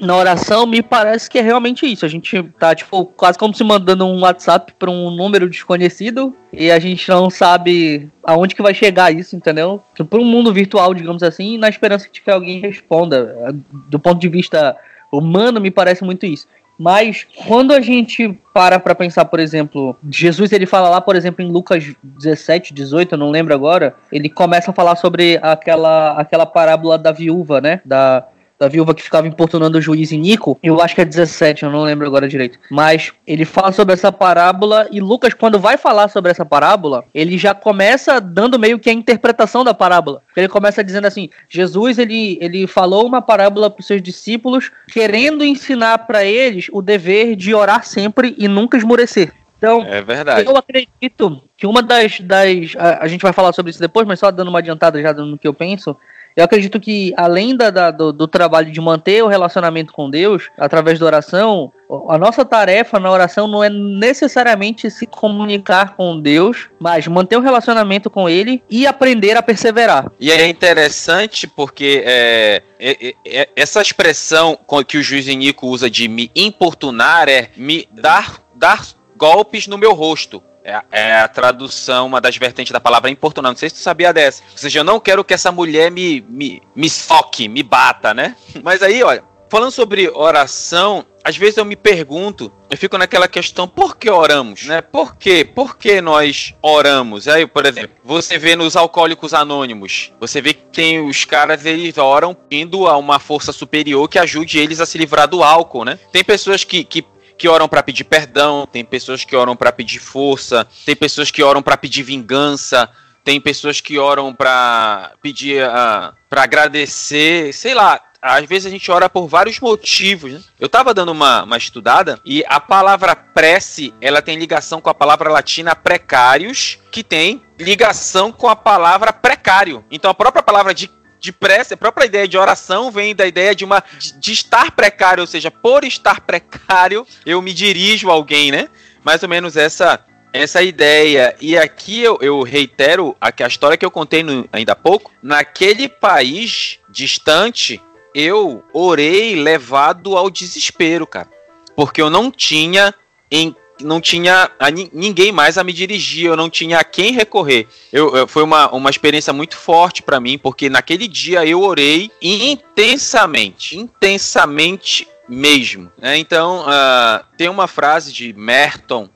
na 0.00 0.14
oração, 0.14 0.64
me 0.64 0.80
parece 0.80 1.28
que 1.28 1.36
é 1.40 1.42
realmente 1.42 1.84
isso. 1.84 2.06
A 2.06 2.08
gente 2.08 2.40
tá, 2.56 2.72
tipo, 2.72 3.06
quase 3.06 3.36
como 3.36 3.52
se 3.52 3.64
mandando 3.64 4.06
um 4.06 4.20
WhatsApp 4.20 4.72
para 4.78 4.88
um 4.88 5.10
número 5.10 5.50
desconhecido 5.50 6.32
e 6.52 6.70
a 6.70 6.78
gente 6.78 7.08
não 7.08 7.28
sabe 7.28 8.08
aonde 8.22 8.54
que 8.54 8.62
vai 8.62 8.72
chegar 8.72 9.12
isso, 9.12 9.34
entendeu? 9.34 9.82
Para 10.08 10.20
um 10.20 10.24
mundo 10.24 10.52
virtual, 10.52 10.94
digamos 10.94 11.24
assim, 11.24 11.58
na 11.58 11.68
esperança 11.68 12.08
de 12.12 12.20
que 12.20 12.30
alguém 12.30 12.60
responda. 12.60 13.52
Do 13.88 13.98
ponto 13.98 14.20
de 14.20 14.28
vista 14.28 14.76
humano, 15.10 15.60
me 15.60 15.72
parece 15.72 16.04
muito 16.04 16.24
isso. 16.24 16.46
Mas 16.78 17.26
quando 17.48 17.72
a 17.72 17.80
gente 17.80 18.38
para 18.54 18.78
para 18.78 18.94
pensar, 18.94 19.24
por 19.24 19.40
exemplo, 19.40 19.96
Jesus 20.08 20.52
ele 20.52 20.66
fala 20.66 20.88
lá, 20.88 21.00
por 21.00 21.16
exemplo, 21.16 21.44
em 21.44 21.50
Lucas 21.50 21.92
17, 22.04 22.72
18, 22.72 23.14
eu 23.16 23.18
não 23.18 23.30
lembro 23.32 23.52
agora, 23.52 23.96
ele 24.12 24.28
começa 24.28 24.70
a 24.70 24.74
falar 24.74 24.94
sobre 24.94 25.40
aquela 25.42 26.12
aquela 26.12 26.46
parábola 26.46 26.96
da 26.96 27.10
viúva, 27.10 27.60
né? 27.60 27.80
Da 27.84 28.24
da 28.58 28.68
viúva 28.68 28.94
que 28.94 29.02
ficava 29.02 29.28
importunando 29.28 29.78
o 29.78 29.80
juiz 29.80 30.10
em 30.10 30.18
Nico, 30.18 30.58
eu 30.62 30.80
acho 30.80 30.94
que 30.94 31.00
é 31.00 31.04
17, 31.04 31.62
eu 31.62 31.70
não 31.70 31.82
lembro 31.82 32.06
agora 32.06 32.28
direito. 32.28 32.58
Mas 32.70 33.12
ele 33.26 33.44
fala 33.44 33.70
sobre 33.72 33.94
essa 33.94 34.10
parábola 34.10 34.88
e 34.90 35.00
Lucas, 35.00 35.32
quando 35.32 35.58
vai 35.58 35.76
falar 35.76 36.08
sobre 36.08 36.30
essa 36.30 36.44
parábola, 36.44 37.04
ele 37.14 37.38
já 37.38 37.54
começa 37.54 38.20
dando 38.20 38.58
meio 38.58 38.78
que 38.78 38.90
a 38.90 38.92
interpretação 38.92 39.62
da 39.62 39.72
parábola. 39.72 40.22
Ele 40.36 40.48
começa 40.48 40.82
dizendo 40.82 41.06
assim: 41.06 41.30
Jesus 41.48 41.98
ele, 41.98 42.36
ele 42.40 42.66
falou 42.66 43.06
uma 43.06 43.22
parábola 43.22 43.70
para 43.70 43.80
os 43.80 43.86
seus 43.86 44.02
discípulos, 44.02 44.72
querendo 44.88 45.44
ensinar 45.44 45.98
para 45.98 46.24
eles 46.24 46.66
o 46.72 46.82
dever 46.82 47.36
de 47.36 47.54
orar 47.54 47.84
sempre 47.84 48.34
e 48.36 48.48
nunca 48.48 48.76
esmorecer. 48.76 49.32
Então, 49.58 49.84
é 49.84 50.00
verdade. 50.00 50.48
eu 50.48 50.56
acredito 50.56 51.42
que 51.56 51.66
uma 51.66 51.82
das. 51.82 52.20
das 52.20 52.74
a, 52.78 53.04
a, 53.04 53.08
gente 53.08 53.22
vai 53.22 53.32
falar 53.32 53.52
sobre 53.52 53.70
isso 53.70 53.80
depois, 53.80 54.06
mas 54.06 54.20
só 54.20 54.30
dando 54.30 54.48
uma 54.48 54.60
adiantada 54.60 55.02
já 55.02 55.12
no 55.12 55.36
que 55.36 55.48
eu 55.48 55.52
penso. 55.52 55.96
Eu 56.38 56.44
acredito 56.44 56.78
que, 56.78 57.12
além 57.16 57.56
da, 57.56 57.68
da 57.68 57.90
do, 57.90 58.12
do, 58.12 58.28
trabalho 58.28 58.70
de 58.70 58.80
manter 58.80 59.24
o 59.24 59.26
relacionamento 59.26 59.92
com 59.92 60.08
Deus, 60.08 60.48
através 60.56 60.96
da 60.96 61.04
oração, 61.04 61.72
a 62.08 62.16
nossa 62.16 62.44
tarefa 62.44 63.00
na 63.00 63.10
oração 63.10 63.48
não 63.48 63.64
é 63.64 63.68
necessariamente 63.68 64.88
se 64.88 65.04
comunicar 65.04 65.96
com 65.96 66.20
Deus, 66.20 66.68
mas 66.78 67.08
manter 67.08 67.34
o 67.34 67.40
um 67.40 67.42
relacionamento 67.42 68.08
com 68.08 68.28
Ele 68.28 68.62
e 68.70 68.86
aprender 68.86 69.36
a 69.36 69.42
perseverar. 69.42 70.12
E 70.20 70.30
é 70.30 70.46
interessante 70.46 71.44
porque 71.48 72.04
é, 72.06 72.62
é, 72.78 73.14
é, 73.26 73.48
essa 73.56 73.82
expressão 73.82 74.56
que 74.86 74.96
o 74.96 75.02
juiz 75.02 75.26
Nico 75.26 75.66
usa 75.66 75.90
de 75.90 76.06
me 76.06 76.30
importunar 76.36 77.28
é 77.28 77.48
me 77.56 77.88
dar, 77.90 78.40
dar 78.54 78.86
golpes 79.16 79.66
no 79.66 79.76
meu 79.76 79.92
rosto. 79.92 80.40
É, 80.68 80.82
é, 80.90 81.20
a 81.20 81.28
tradução, 81.28 82.06
uma 82.06 82.20
das 82.20 82.36
vertentes 82.36 82.72
da 82.72 82.78
palavra 82.78 83.10
importunar. 83.10 83.50
Não 83.50 83.56
sei 83.56 83.70
se 83.70 83.76
tu 83.76 83.80
sabia 83.80 84.12
dessa. 84.12 84.42
Ou 84.52 84.58
seja, 84.58 84.80
eu 84.80 84.84
não 84.84 85.00
quero 85.00 85.24
que 85.24 85.32
essa 85.32 85.50
mulher 85.50 85.90
me, 85.90 86.20
me, 86.28 86.60
me 86.76 86.90
soque, 86.90 87.48
me 87.48 87.62
bata, 87.62 88.12
né? 88.12 88.36
Mas 88.62 88.82
aí, 88.82 89.02
olha, 89.02 89.24
falando 89.48 89.70
sobre 89.70 90.10
oração, 90.10 91.06
às 91.24 91.38
vezes 91.38 91.56
eu 91.56 91.64
me 91.64 91.74
pergunto, 91.74 92.52
eu 92.68 92.76
fico 92.76 92.98
naquela 92.98 93.26
questão, 93.26 93.66
por 93.66 93.96
que 93.96 94.10
oramos, 94.10 94.64
né? 94.66 94.82
Por 94.82 95.16
quê? 95.16 95.42
Por 95.42 95.78
que 95.78 96.02
nós 96.02 96.54
oramos? 96.60 97.26
Aí, 97.28 97.46
por 97.46 97.64
exemplo, 97.64 97.96
você 98.04 98.36
vê 98.36 98.54
nos 98.54 98.76
alcoólicos 98.76 99.32
anônimos, 99.32 100.12
você 100.20 100.42
vê 100.42 100.52
que 100.52 100.64
tem 100.64 101.00
os 101.00 101.24
caras, 101.24 101.64
eles 101.64 101.96
oram 101.96 102.36
indo 102.50 102.86
a 102.86 102.96
uma 102.98 103.18
força 103.18 103.52
superior 103.52 104.06
que 104.06 104.18
ajude 104.18 104.58
eles 104.58 104.80
a 104.80 104.86
se 104.86 104.98
livrar 104.98 105.26
do 105.26 105.42
álcool, 105.42 105.86
né? 105.86 105.98
Tem 106.12 106.22
pessoas 106.22 106.62
que, 106.62 106.84
que 106.84 107.02
que 107.38 107.48
oram 107.48 107.68
para 107.68 107.82
pedir 107.82 108.04
perdão, 108.04 108.66
tem 108.66 108.84
pessoas 108.84 109.24
que 109.24 109.36
oram 109.36 109.54
para 109.54 109.70
pedir 109.70 110.00
força, 110.00 110.66
tem 110.84 110.96
pessoas 110.96 111.30
que 111.30 111.42
oram 111.42 111.62
para 111.62 111.76
pedir 111.76 112.02
vingança, 112.02 112.90
tem 113.24 113.40
pessoas 113.40 113.80
que 113.80 113.98
oram 113.98 114.34
para 114.34 115.12
pedir, 115.22 115.62
uh, 115.62 115.70
ah, 115.70 116.14
para 116.28 116.42
agradecer, 116.42 117.52
sei 117.52 117.74
lá 117.74 118.00
às 118.20 118.44
vezes 118.46 118.66
a 118.66 118.70
gente 118.70 118.90
ora 118.90 119.08
por 119.08 119.26
vários 119.26 119.60
motivos. 119.60 120.32
Né? 120.32 120.40
Eu 120.58 120.66
estava 120.66 120.92
dando 120.92 121.12
uma, 121.12 121.44
uma 121.44 121.56
estudada 121.56 122.20
e 122.24 122.44
a 122.46 122.60
palavra 122.60 123.14
prece 123.14 123.94
ela 124.00 124.20
tem 124.20 124.38
ligação 124.38 124.80
com 124.80 124.90
a 124.90 124.94
palavra 124.94 125.30
latina 125.30 125.74
precários, 125.74 126.78
que 126.90 127.02
tem 127.04 127.42
ligação 127.58 128.32
com 128.32 128.48
a 128.48 128.56
palavra 128.56 129.12
precário. 129.12 129.84
Então 129.90 130.10
a 130.10 130.14
própria 130.14 130.42
palavra 130.42 130.74
de 130.74 130.90
de 131.20 131.32
prece, 131.32 131.74
a 131.74 131.76
própria 131.76 132.06
ideia 132.06 132.28
de 132.28 132.38
oração 132.38 132.90
vem 132.90 133.14
da 133.14 133.26
ideia 133.26 133.54
de 133.54 133.64
uma 133.64 133.82
de, 134.18 134.32
estar 134.32 134.70
precário, 134.72 135.20
ou 135.20 135.26
seja, 135.26 135.50
por 135.50 135.84
estar 135.84 136.20
precário, 136.20 137.06
eu 137.26 137.40
me 137.42 137.52
dirijo 137.52 138.10
a 138.10 138.12
alguém, 138.12 138.50
né? 138.50 138.68
Mais 139.04 139.22
ou 139.22 139.28
menos 139.28 139.56
essa 139.56 140.04
essa 140.32 140.62
ideia. 140.62 141.34
E 141.40 141.56
aqui 141.56 142.02
eu, 142.02 142.18
eu 142.20 142.42
reitero 142.42 143.16
a, 143.20 143.32
a 143.44 143.46
história 143.46 143.76
que 143.76 143.84
eu 143.84 143.90
contei 143.90 144.22
no, 144.22 144.48
ainda 144.52 144.72
há 144.72 144.76
pouco. 144.76 145.10
Naquele 145.22 145.88
país 145.88 146.78
distante, 146.88 147.80
eu 148.14 148.62
orei 148.72 149.34
levado 149.34 150.16
ao 150.16 150.30
desespero, 150.30 151.06
cara. 151.06 151.28
Porque 151.74 152.02
eu 152.02 152.10
não 152.10 152.30
tinha 152.30 152.94
em 153.30 153.54
não 153.80 154.00
tinha 154.00 154.50
a, 154.58 154.70
ninguém 154.70 155.32
mais 155.32 155.58
a 155.58 155.64
me 155.64 155.72
dirigir, 155.72 156.26
eu 156.26 156.36
não 156.36 156.50
tinha 156.50 156.78
a 156.78 156.84
quem 156.84 157.12
recorrer. 157.12 157.66
Eu, 157.92 158.14
eu 158.16 158.28
foi 158.28 158.42
uma, 158.42 158.70
uma 158.70 158.90
experiência 158.90 159.32
muito 159.32 159.56
forte 159.56 160.02
para 160.02 160.20
mim, 160.20 160.38
porque 160.38 160.68
naquele 160.68 161.06
dia 161.06 161.44
eu 161.46 161.62
orei 161.62 162.10
intensamente, 162.20 163.78
intensamente 163.78 165.06
mesmo. 165.28 165.90
Né? 165.98 166.18
Então, 166.18 166.62
uh, 166.62 167.24
tem 167.36 167.48
uma 167.48 167.66
frase 167.66 168.12
de 168.12 168.32
Merton, 168.32 169.08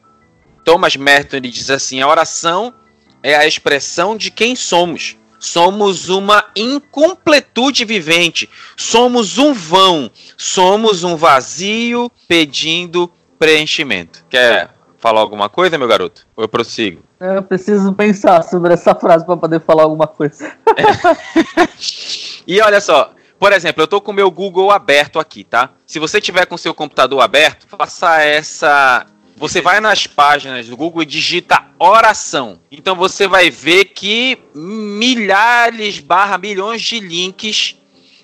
Thomas 0.65 0.97
Merton, 0.97 1.37
ele 1.37 1.49
diz 1.49 1.71
assim: 1.71 2.01
a 2.01 2.09
oração 2.09 2.73
é 3.23 3.35
a 3.35 3.47
expressão 3.47 4.17
de 4.17 4.31
quem 4.31 4.57
somos. 4.57 5.17
Somos 5.39 6.09
uma 6.09 6.45
incompletude 6.55 7.85
vivente. 7.85 8.49
Somos 8.77 9.39
um 9.39 9.53
vão. 9.53 10.09
Somos 10.37 11.03
um 11.03 11.17
vazio 11.17 12.11
pedindo 12.29 13.11
preenchimento. 13.43 14.25
Quer 14.31 14.71
falar 14.99 15.21
alguma 15.21 15.49
coisa, 15.49 15.77
meu 15.77 15.89
garoto? 15.89 16.25
Ou 16.37 16.45
eu 16.45 16.49
prossigo? 16.49 17.03
Eu 17.19 17.43
preciso 17.43 17.93
pensar 17.93 18.45
sobre 18.45 18.73
essa 18.73 18.95
frase 18.95 19.27
para 19.27 19.37
poder 19.37 19.61
falar 19.61 19.83
alguma 19.83 20.07
coisa. 20.07 20.53
e 22.47 22.61
olha 22.61 22.81
só, 22.81 23.13
por 23.41 23.53
exemplo, 23.53 23.83
eu 23.83 23.87
estou 23.87 24.01
com 24.01 24.13
o 24.13 24.15
meu 24.15 24.31
Google 24.31 24.71
aberto 24.71 25.19
aqui, 25.19 25.43
tá? 25.43 25.71
Se 25.85 25.99
você 25.99 26.21
tiver 26.21 26.47
com 26.47 26.55
o 26.55 26.59
seu 26.59 26.73
computador 26.73 27.21
aberto, 27.21 27.67
faça 27.69 28.23
essa 28.23 29.07
você 29.37 29.61
vai 29.61 29.81
nas 29.81 30.07
páginas 30.07 30.69
do 30.69 30.77
Google 30.77 31.03
e 31.03 31.07
digita 31.07 31.65
oração. 31.81 32.61
Então 32.71 32.95
você 32.95 33.27
vai 33.27 33.51
ver 33.51 33.87
que 33.87 34.39
milhares 34.55 35.99
barra 35.99 36.39
milhões 36.39 36.81
de 36.81 37.01
links 37.01 37.77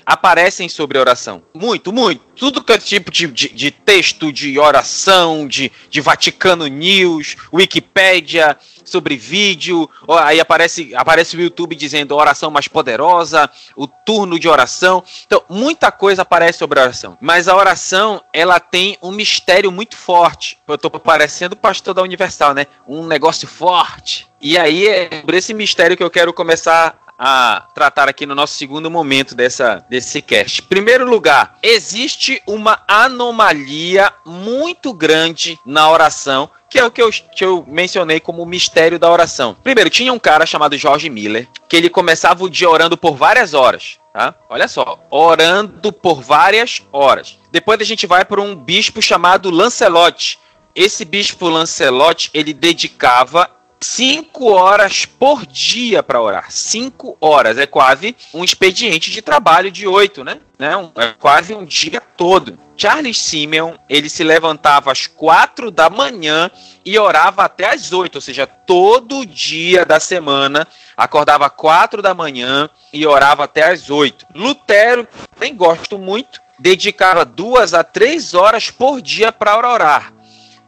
aparecem 0.08 0.70
sobre 0.70 0.98
oração. 0.98 1.42
Muito, 1.54 1.92
muito. 1.92 2.22
Tudo 2.34 2.64
que 2.64 2.72
é 2.72 2.78
tipo 2.78 3.10
de, 3.10 3.26
de, 3.26 3.48
de 3.50 3.70
texto 3.70 4.32
de 4.32 4.58
oração, 4.58 5.46
de, 5.46 5.70
de 5.90 6.00
Vaticano 6.00 6.66
News, 6.66 7.36
Wikipédia, 7.52 8.56
sobre 8.86 9.18
vídeo, 9.18 9.86
aí 10.08 10.40
aparece, 10.40 10.94
aparece 10.94 11.36
o 11.36 11.40
YouTube 11.42 11.76
dizendo 11.76 12.16
oração 12.16 12.50
mais 12.50 12.66
poderosa, 12.66 13.50
o 13.76 13.86
turno 13.86 14.38
de 14.38 14.48
oração. 14.48 15.04
Então, 15.26 15.44
muita 15.46 15.92
coisa 15.92 16.22
aparece 16.22 16.58
sobre 16.58 16.80
oração. 16.80 17.18
Mas 17.20 17.46
a 17.46 17.54
oração, 17.54 18.24
ela 18.32 18.58
tem 18.58 18.96
um 19.02 19.12
mistério 19.12 19.70
muito 19.70 19.94
forte. 19.94 20.56
Eu 20.66 20.78
tô 20.78 20.88
parecendo 20.88 21.54
pastor 21.54 21.92
da 21.92 22.02
Universal, 22.02 22.54
né? 22.54 22.66
Um 22.86 23.06
negócio 23.06 23.46
forte. 23.46 24.26
E 24.40 24.56
aí 24.56 24.86
é 24.86 25.20
por 25.20 25.34
esse 25.34 25.52
mistério 25.52 25.98
que 25.98 26.02
eu 26.02 26.10
quero 26.10 26.32
começar 26.32 26.96
a 27.18 27.66
tratar 27.74 28.08
aqui 28.08 28.24
no 28.24 28.34
nosso 28.34 28.54
segundo 28.54 28.90
momento 28.90 29.34
dessa, 29.34 29.84
desse 29.88 30.22
cast. 30.22 30.62
Primeiro 30.62 31.08
lugar, 31.08 31.58
existe 31.62 32.40
uma 32.46 32.80
anomalia 32.86 34.12
muito 34.24 34.92
grande 34.92 35.58
na 35.66 35.90
oração 35.90 36.50
que 36.70 36.78
é 36.78 36.84
o 36.84 36.90
que 36.90 37.00
eu, 37.00 37.10
que 37.10 37.44
eu 37.44 37.64
mencionei 37.66 38.20
como 38.20 38.42
o 38.42 38.46
mistério 38.46 38.98
da 38.98 39.10
oração. 39.10 39.56
Primeiro, 39.62 39.88
tinha 39.88 40.12
um 40.12 40.18
cara 40.18 40.44
chamado 40.44 40.76
George 40.76 41.08
Miller, 41.08 41.48
que 41.66 41.76
ele 41.76 41.88
começava 41.88 42.44
o 42.44 42.50
dia 42.50 42.68
orando 42.68 42.96
por 42.96 43.16
várias 43.16 43.54
horas. 43.54 43.98
Tá? 44.12 44.34
Olha 44.48 44.68
só, 44.68 45.02
orando 45.10 45.92
por 45.92 46.20
várias 46.20 46.82
horas. 46.92 47.38
Depois 47.50 47.80
a 47.80 47.84
gente 47.84 48.06
vai 48.06 48.24
para 48.24 48.42
um 48.42 48.54
bispo 48.54 49.00
chamado 49.00 49.50
Lancelot. 49.50 50.38
Esse 50.74 51.04
bispo 51.04 51.48
Lancelot, 51.48 52.30
ele 52.34 52.52
dedicava 52.52 53.50
cinco 53.80 54.52
horas 54.52 55.04
por 55.04 55.46
dia 55.46 56.02
para 56.02 56.20
orar. 56.20 56.50
Cinco 56.50 57.16
horas. 57.20 57.58
É 57.58 57.66
quase 57.66 58.16
um 58.32 58.44
expediente 58.44 59.10
de 59.10 59.22
trabalho 59.22 59.70
de 59.70 59.86
oito, 59.86 60.24
né? 60.24 60.38
né? 60.58 60.72
É 60.96 61.08
quase 61.18 61.54
um 61.54 61.64
dia 61.64 62.00
todo. 62.00 62.58
Charles 62.76 63.18
Simeon, 63.18 63.74
ele 63.88 64.08
se 64.08 64.22
levantava 64.22 64.92
às 64.92 65.06
quatro 65.06 65.70
da 65.70 65.90
manhã 65.90 66.48
e 66.84 66.96
orava 66.96 67.42
até 67.42 67.74
às 67.74 67.92
oito, 67.92 68.14
ou 68.14 68.20
seja, 68.20 68.46
todo 68.46 69.26
dia 69.26 69.84
da 69.84 69.98
semana, 69.98 70.66
acordava 70.96 71.50
quatro 71.50 72.00
da 72.00 72.14
manhã 72.14 72.70
e 72.92 73.04
orava 73.04 73.44
até 73.44 73.68
às 73.72 73.90
oito. 73.90 74.24
Lutero, 74.32 75.08
nem 75.40 75.56
gosto 75.56 75.98
muito, 75.98 76.40
dedicava 76.56 77.24
duas 77.24 77.74
a 77.74 77.82
três 77.82 78.32
horas 78.32 78.70
por 78.70 79.02
dia 79.02 79.32
para 79.32 79.58
orar. 79.58 80.12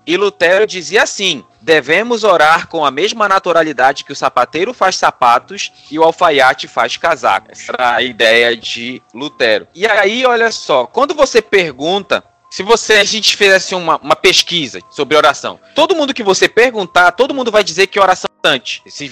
E 0.06 0.16
Lutero 0.16 0.66
dizia 0.66 1.02
assim: 1.02 1.44
devemos 1.60 2.24
orar 2.24 2.66
com 2.68 2.84
a 2.84 2.90
mesma 2.90 3.28
naturalidade 3.28 4.04
que 4.04 4.12
o 4.12 4.16
sapateiro 4.16 4.72
faz 4.72 4.96
sapatos 4.96 5.72
e 5.90 5.98
o 5.98 6.02
alfaiate 6.02 6.66
faz 6.66 6.96
casacas. 6.96 7.60
Essa 7.60 7.72
era 7.72 7.96
a 7.96 8.02
ideia 8.02 8.56
de 8.56 9.02
Lutero. 9.14 9.68
E 9.74 9.86
aí, 9.86 10.24
olha 10.24 10.50
só, 10.50 10.86
quando 10.86 11.14
você 11.14 11.42
pergunta 11.42 12.24
se 12.50 12.64
você 12.64 12.94
a 12.94 13.04
gente 13.04 13.36
fizesse 13.36 13.76
uma, 13.76 13.96
uma 13.98 14.16
pesquisa 14.16 14.80
sobre 14.90 15.16
oração, 15.16 15.60
todo 15.72 15.94
mundo 15.94 16.12
que 16.12 16.22
você 16.22 16.48
perguntar, 16.48 17.12
todo 17.12 17.32
mundo 17.32 17.50
vai 17.50 17.62
dizer 17.62 17.86
que 17.86 18.00
oração 18.00 18.28
é 18.28 18.34
importante. 18.38 18.82
Se, 18.88 19.08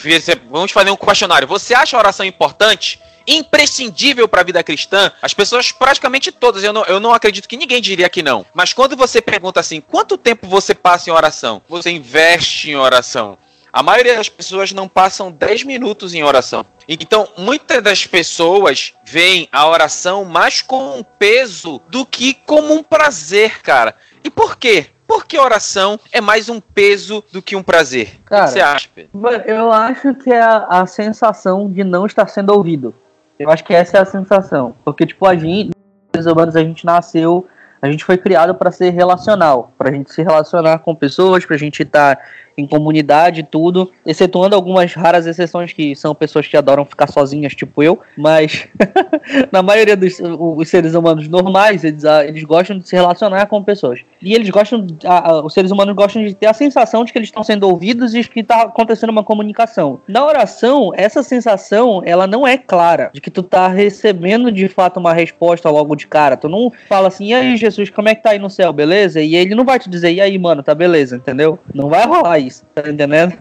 vamos 0.51 0.73
fazer 0.73 0.91
um 0.91 0.97
questionário. 0.97 1.47
Você 1.47 1.73
acha 1.73 1.97
oração 1.97 2.27
importante? 2.27 3.01
Imprescindível 3.37 4.27
para 4.27 4.41
a 4.41 4.45
vida 4.45 4.63
cristã, 4.63 5.13
as 5.21 5.35
pessoas 5.35 5.71
praticamente 5.71 6.33
todas, 6.33 6.65
eu 6.65 6.73
não, 6.73 6.85
eu 6.85 6.99
não 6.99 7.13
acredito 7.13 7.49
que 7.49 7.57
ninguém 7.57 7.81
diria 7.81 8.09
que 8.09 8.23
não. 8.23 8.47
Mas 8.55 8.73
quando 8.73 8.97
você 8.97 9.21
pergunta 9.21 9.61
assim, 9.61 9.81
quanto 9.81 10.17
tempo 10.17 10.47
você 10.47 10.75
passa 10.75 11.11
em 11.11 11.13
oração? 11.13 11.63
Você 11.69 11.91
investe 11.91 12.71
em 12.71 12.77
oração? 12.77 13.37
A 13.73 13.83
maioria 13.83 14.17
das 14.17 14.29
pessoas 14.29 14.73
não 14.73 14.89
passam 14.89 15.31
10 15.31 15.65
minutos 15.65 16.15
em 16.15 16.25
oração. 16.25 16.65
Então, 16.89 17.29
muitas 17.37 17.83
das 17.83 18.07
pessoas 18.07 18.95
veem 19.05 19.47
a 19.53 19.69
oração 19.69 20.25
mais 20.25 20.63
como 20.63 20.97
um 20.97 21.03
peso 21.03 21.81
do 21.89 22.07
que 22.07 22.33
como 22.33 22.73
um 22.73 22.83
prazer, 22.83 23.61
cara. 23.61 23.95
E 24.25 24.31
por 24.31 24.57
quê? 24.57 24.87
Porque 25.07 25.39
oração 25.39 26.01
é 26.13 26.21
mais 26.21 26.49
um 26.49 26.61
peso 26.61 27.23
do 27.31 27.41
que 27.41 27.57
um 27.57 27.63
prazer. 27.63 28.19
Cara, 28.25 28.45
o 28.45 28.47
que 28.47 28.53
você 28.53 28.61
acha, 28.61 28.89
Pedro? 28.95 29.11
Eu 29.47 29.73
acho 29.73 30.15
que 30.15 30.31
é 30.31 30.41
a, 30.41 30.67
a 30.69 30.87
sensação 30.87 31.71
de 31.71 31.85
não 31.85 32.07
estar 32.07 32.27
sendo 32.29 32.51
ouvido. 32.55 32.95
Eu 33.39 33.51
acho 33.51 33.65
que 33.65 33.75
essa 33.75 33.99
é 33.99 34.01
a 34.01 34.05
sensação. 34.05 34.75
Porque, 34.85 35.07
tipo, 35.07 35.27
a 35.27 35.37
gente, 35.37 35.71
os 36.17 36.27
humanos, 36.27 36.57
a 36.57 36.61
gente 36.61 36.85
nasceu, 36.85 37.47
a 37.81 37.91
gente 37.91 38.05
foi 38.05 38.19
criado 38.19 38.55
para 38.55 38.71
ser 38.71 38.91
relacional, 38.91 39.73
para 39.79 39.91
a 39.91 39.93
gente 39.93 40.13
se 40.13 40.23
relacionar 40.23 40.81
com 40.81 40.95
pessoas, 40.95 41.45
para 41.47 41.57
a 41.57 41.59
gente 41.59 41.83
estar 41.83 42.17
tá 42.17 42.23
em 42.59 42.67
comunidade 42.67 43.41
e 43.41 43.45
tudo, 43.45 43.91
excetuando 44.05 44.57
algumas 44.57 44.93
raras 44.93 45.27
exceções 45.27 45.73
que 45.73 45.95
são 45.95 46.15
pessoas 46.15 46.47
que 46.49 46.57
adoram 46.57 46.85
ficar 46.85 47.07
sozinhas, 47.07 47.55
tipo 47.55 47.83
eu, 47.83 48.01
mas 48.17 48.67
na 49.53 49.63
maioria 49.63 49.97
dos 49.97 50.19
os 50.21 50.69
seres 50.69 50.95
humanos 50.95 51.29
normais, 51.29 51.85
eles, 51.85 52.05
ah, 52.05 52.25
eles 52.25 52.43
gostam 52.43 52.79
de 52.79 52.89
se 52.89 52.97
relacionar 52.97 53.47
com 53.47 53.63
pessoas. 53.63 54.01
E 54.21 54.35
eles 54.35 54.51
gostam, 54.51 54.87
a, 55.05 55.31
a, 55.31 55.45
os 55.45 55.55
seres 55.55 55.71
humanos 55.71 55.95
gostam 55.95 56.25
de 56.25 56.35
ter 56.35 56.47
a 56.47 56.53
sensação 56.53 57.05
de 57.05 57.13
que 57.13 57.19
eles 57.19 57.29
estão 57.29 57.45
sendo 57.45 57.69
ouvidos 57.69 58.15
e 58.15 58.25
que 58.25 58.41
está 58.41 58.63
acontecendo 58.63 59.11
uma 59.11 59.23
comunicação. 59.23 60.01
Na 60.09 60.25
oração, 60.27 60.93
essa 60.97 61.23
sensação, 61.23 62.03
ela 62.05 62.27
não 62.27 62.47
é 62.47 62.59
clara, 62.59 63.11
de 63.15 63.21
que 63.21 63.31
tu 63.31 63.43
tá 63.43 63.69
recebendo 63.69 64.51
de 64.51 64.67
fato 64.69 64.99
uma 64.99 65.13
resposta 65.13 65.71
logo 65.71 65.95
de 65.95 66.07
cara. 66.07 66.37
Tu 66.37 66.49
não 66.49 66.73
fala 66.89 67.09
assim, 67.09 67.29
e 67.29 67.35
aí 67.35 67.57
Jesus, 67.57 67.91
como 67.91 68.09
é 68.09 68.15
que 68.15 68.23
tá 68.23 68.31
aí 68.31 68.39
no 68.39 68.51
céu, 68.51 68.73
beleza? 68.73 69.21
E 69.21 69.37
ele 69.37 69.55
não 69.55 69.65
vai 69.65 69.79
te 69.79 69.89
dizer, 69.89 70.13
e 70.13 70.21
aí, 70.21 70.37
mano, 70.39 70.63
tá 70.63 70.75
beleza, 70.75 71.17
entendeu? 71.17 71.59
Não 71.73 71.89
vai 71.89 72.05
rolar 72.05 72.39
isso 72.39 72.48
tá 72.75 72.89
entendendo? 72.89 73.37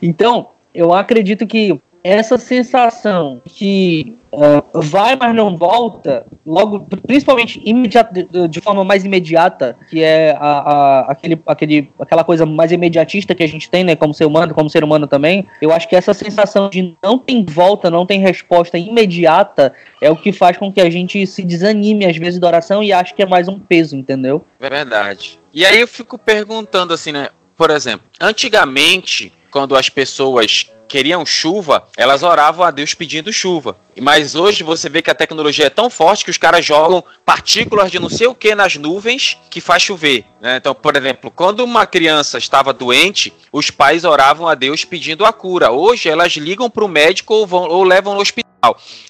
Então, 0.00 0.50
eu 0.74 0.92
acredito 0.92 1.46
que 1.46 1.80
essa 2.04 2.36
sensação 2.36 3.40
que 3.44 4.18
uh, 4.32 4.80
vai, 4.80 5.14
mas 5.14 5.34
não 5.34 5.56
volta, 5.56 6.26
logo, 6.44 6.80
principalmente 7.06 7.62
imediato, 7.64 8.48
de 8.48 8.60
forma 8.60 8.84
mais 8.84 9.04
imediata, 9.04 9.76
que 9.88 10.02
é 10.02 10.32
a, 10.32 10.40
a, 10.40 11.00
aquele, 11.12 11.40
aquele, 11.46 11.92
aquela 12.00 12.24
coisa 12.24 12.44
mais 12.44 12.72
imediatista 12.72 13.34
que 13.34 13.42
a 13.42 13.46
gente 13.46 13.70
tem, 13.70 13.84
né, 13.84 13.94
como 13.94 14.12
ser 14.12 14.24
humano, 14.24 14.52
como 14.52 14.68
ser 14.68 14.82
humano 14.82 15.06
também, 15.06 15.46
eu 15.60 15.72
acho 15.72 15.88
que 15.88 15.94
essa 15.94 16.12
sensação 16.12 16.68
de 16.68 16.96
não 17.02 17.18
tem 17.18 17.44
volta, 17.44 17.88
não 17.88 18.04
tem 18.04 18.18
resposta 18.18 18.76
imediata, 18.76 19.72
é 20.00 20.10
o 20.10 20.16
que 20.16 20.32
faz 20.32 20.56
com 20.56 20.72
que 20.72 20.80
a 20.80 20.90
gente 20.90 21.24
se 21.24 21.44
desanime 21.44 22.04
às 22.04 22.16
vezes 22.16 22.40
da 22.40 22.48
oração 22.48 22.82
e 22.82 22.92
ache 22.92 23.14
que 23.14 23.22
é 23.22 23.26
mais 23.26 23.46
um 23.46 23.60
peso, 23.60 23.94
entendeu? 23.94 24.44
É 24.58 24.68
verdade. 24.68 25.38
E 25.54 25.64
aí 25.64 25.80
eu 25.80 25.86
fico 25.86 26.18
perguntando 26.18 26.92
assim, 26.92 27.12
né, 27.12 27.28
por 27.62 27.70
exemplo, 27.70 28.04
antigamente, 28.20 29.32
quando 29.48 29.76
as 29.76 29.88
pessoas 29.88 30.68
queriam 30.92 31.24
chuva, 31.24 31.88
elas 31.96 32.22
oravam 32.22 32.66
a 32.66 32.70
Deus 32.70 32.92
pedindo 32.92 33.32
chuva. 33.32 33.74
Mas 33.98 34.34
hoje 34.34 34.62
você 34.62 34.90
vê 34.90 35.00
que 35.00 35.10
a 35.10 35.14
tecnologia 35.14 35.66
é 35.66 35.70
tão 35.70 35.88
forte 35.88 36.22
que 36.22 36.30
os 36.30 36.36
caras 36.36 36.66
jogam 36.66 37.02
partículas 37.24 37.90
de 37.90 37.98
não 37.98 38.10
sei 38.10 38.26
o 38.26 38.34
que 38.34 38.54
nas 38.54 38.76
nuvens 38.76 39.38
que 39.48 39.58
faz 39.58 39.82
chover. 39.82 40.26
Né? 40.38 40.58
Então, 40.58 40.74
por 40.74 40.94
exemplo, 40.94 41.30
quando 41.30 41.60
uma 41.60 41.86
criança 41.86 42.36
estava 42.36 42.74
doente, 42.74 43.32
os 43.50 43.70
pais 43.70 44.04
oravam 44.04 44.46
a 44.46 44.54
Deus 44.54 44.84
pedindo 44.84 45.24
a 45.24 45.32
cura. 45.32 45.70
Hoje 45.70 46.10
elas 46.10 46.34
ligam 46.34 46.68
para 46.68 46.84
o 46.84 46.88
médico 46.88 47.32
ou, 47.32 47.46
vão, 47.46 47.62
ou 47.62 47.84
levam 47.84 48.14
no 48.14 48.20
hospital. 48.20 48.52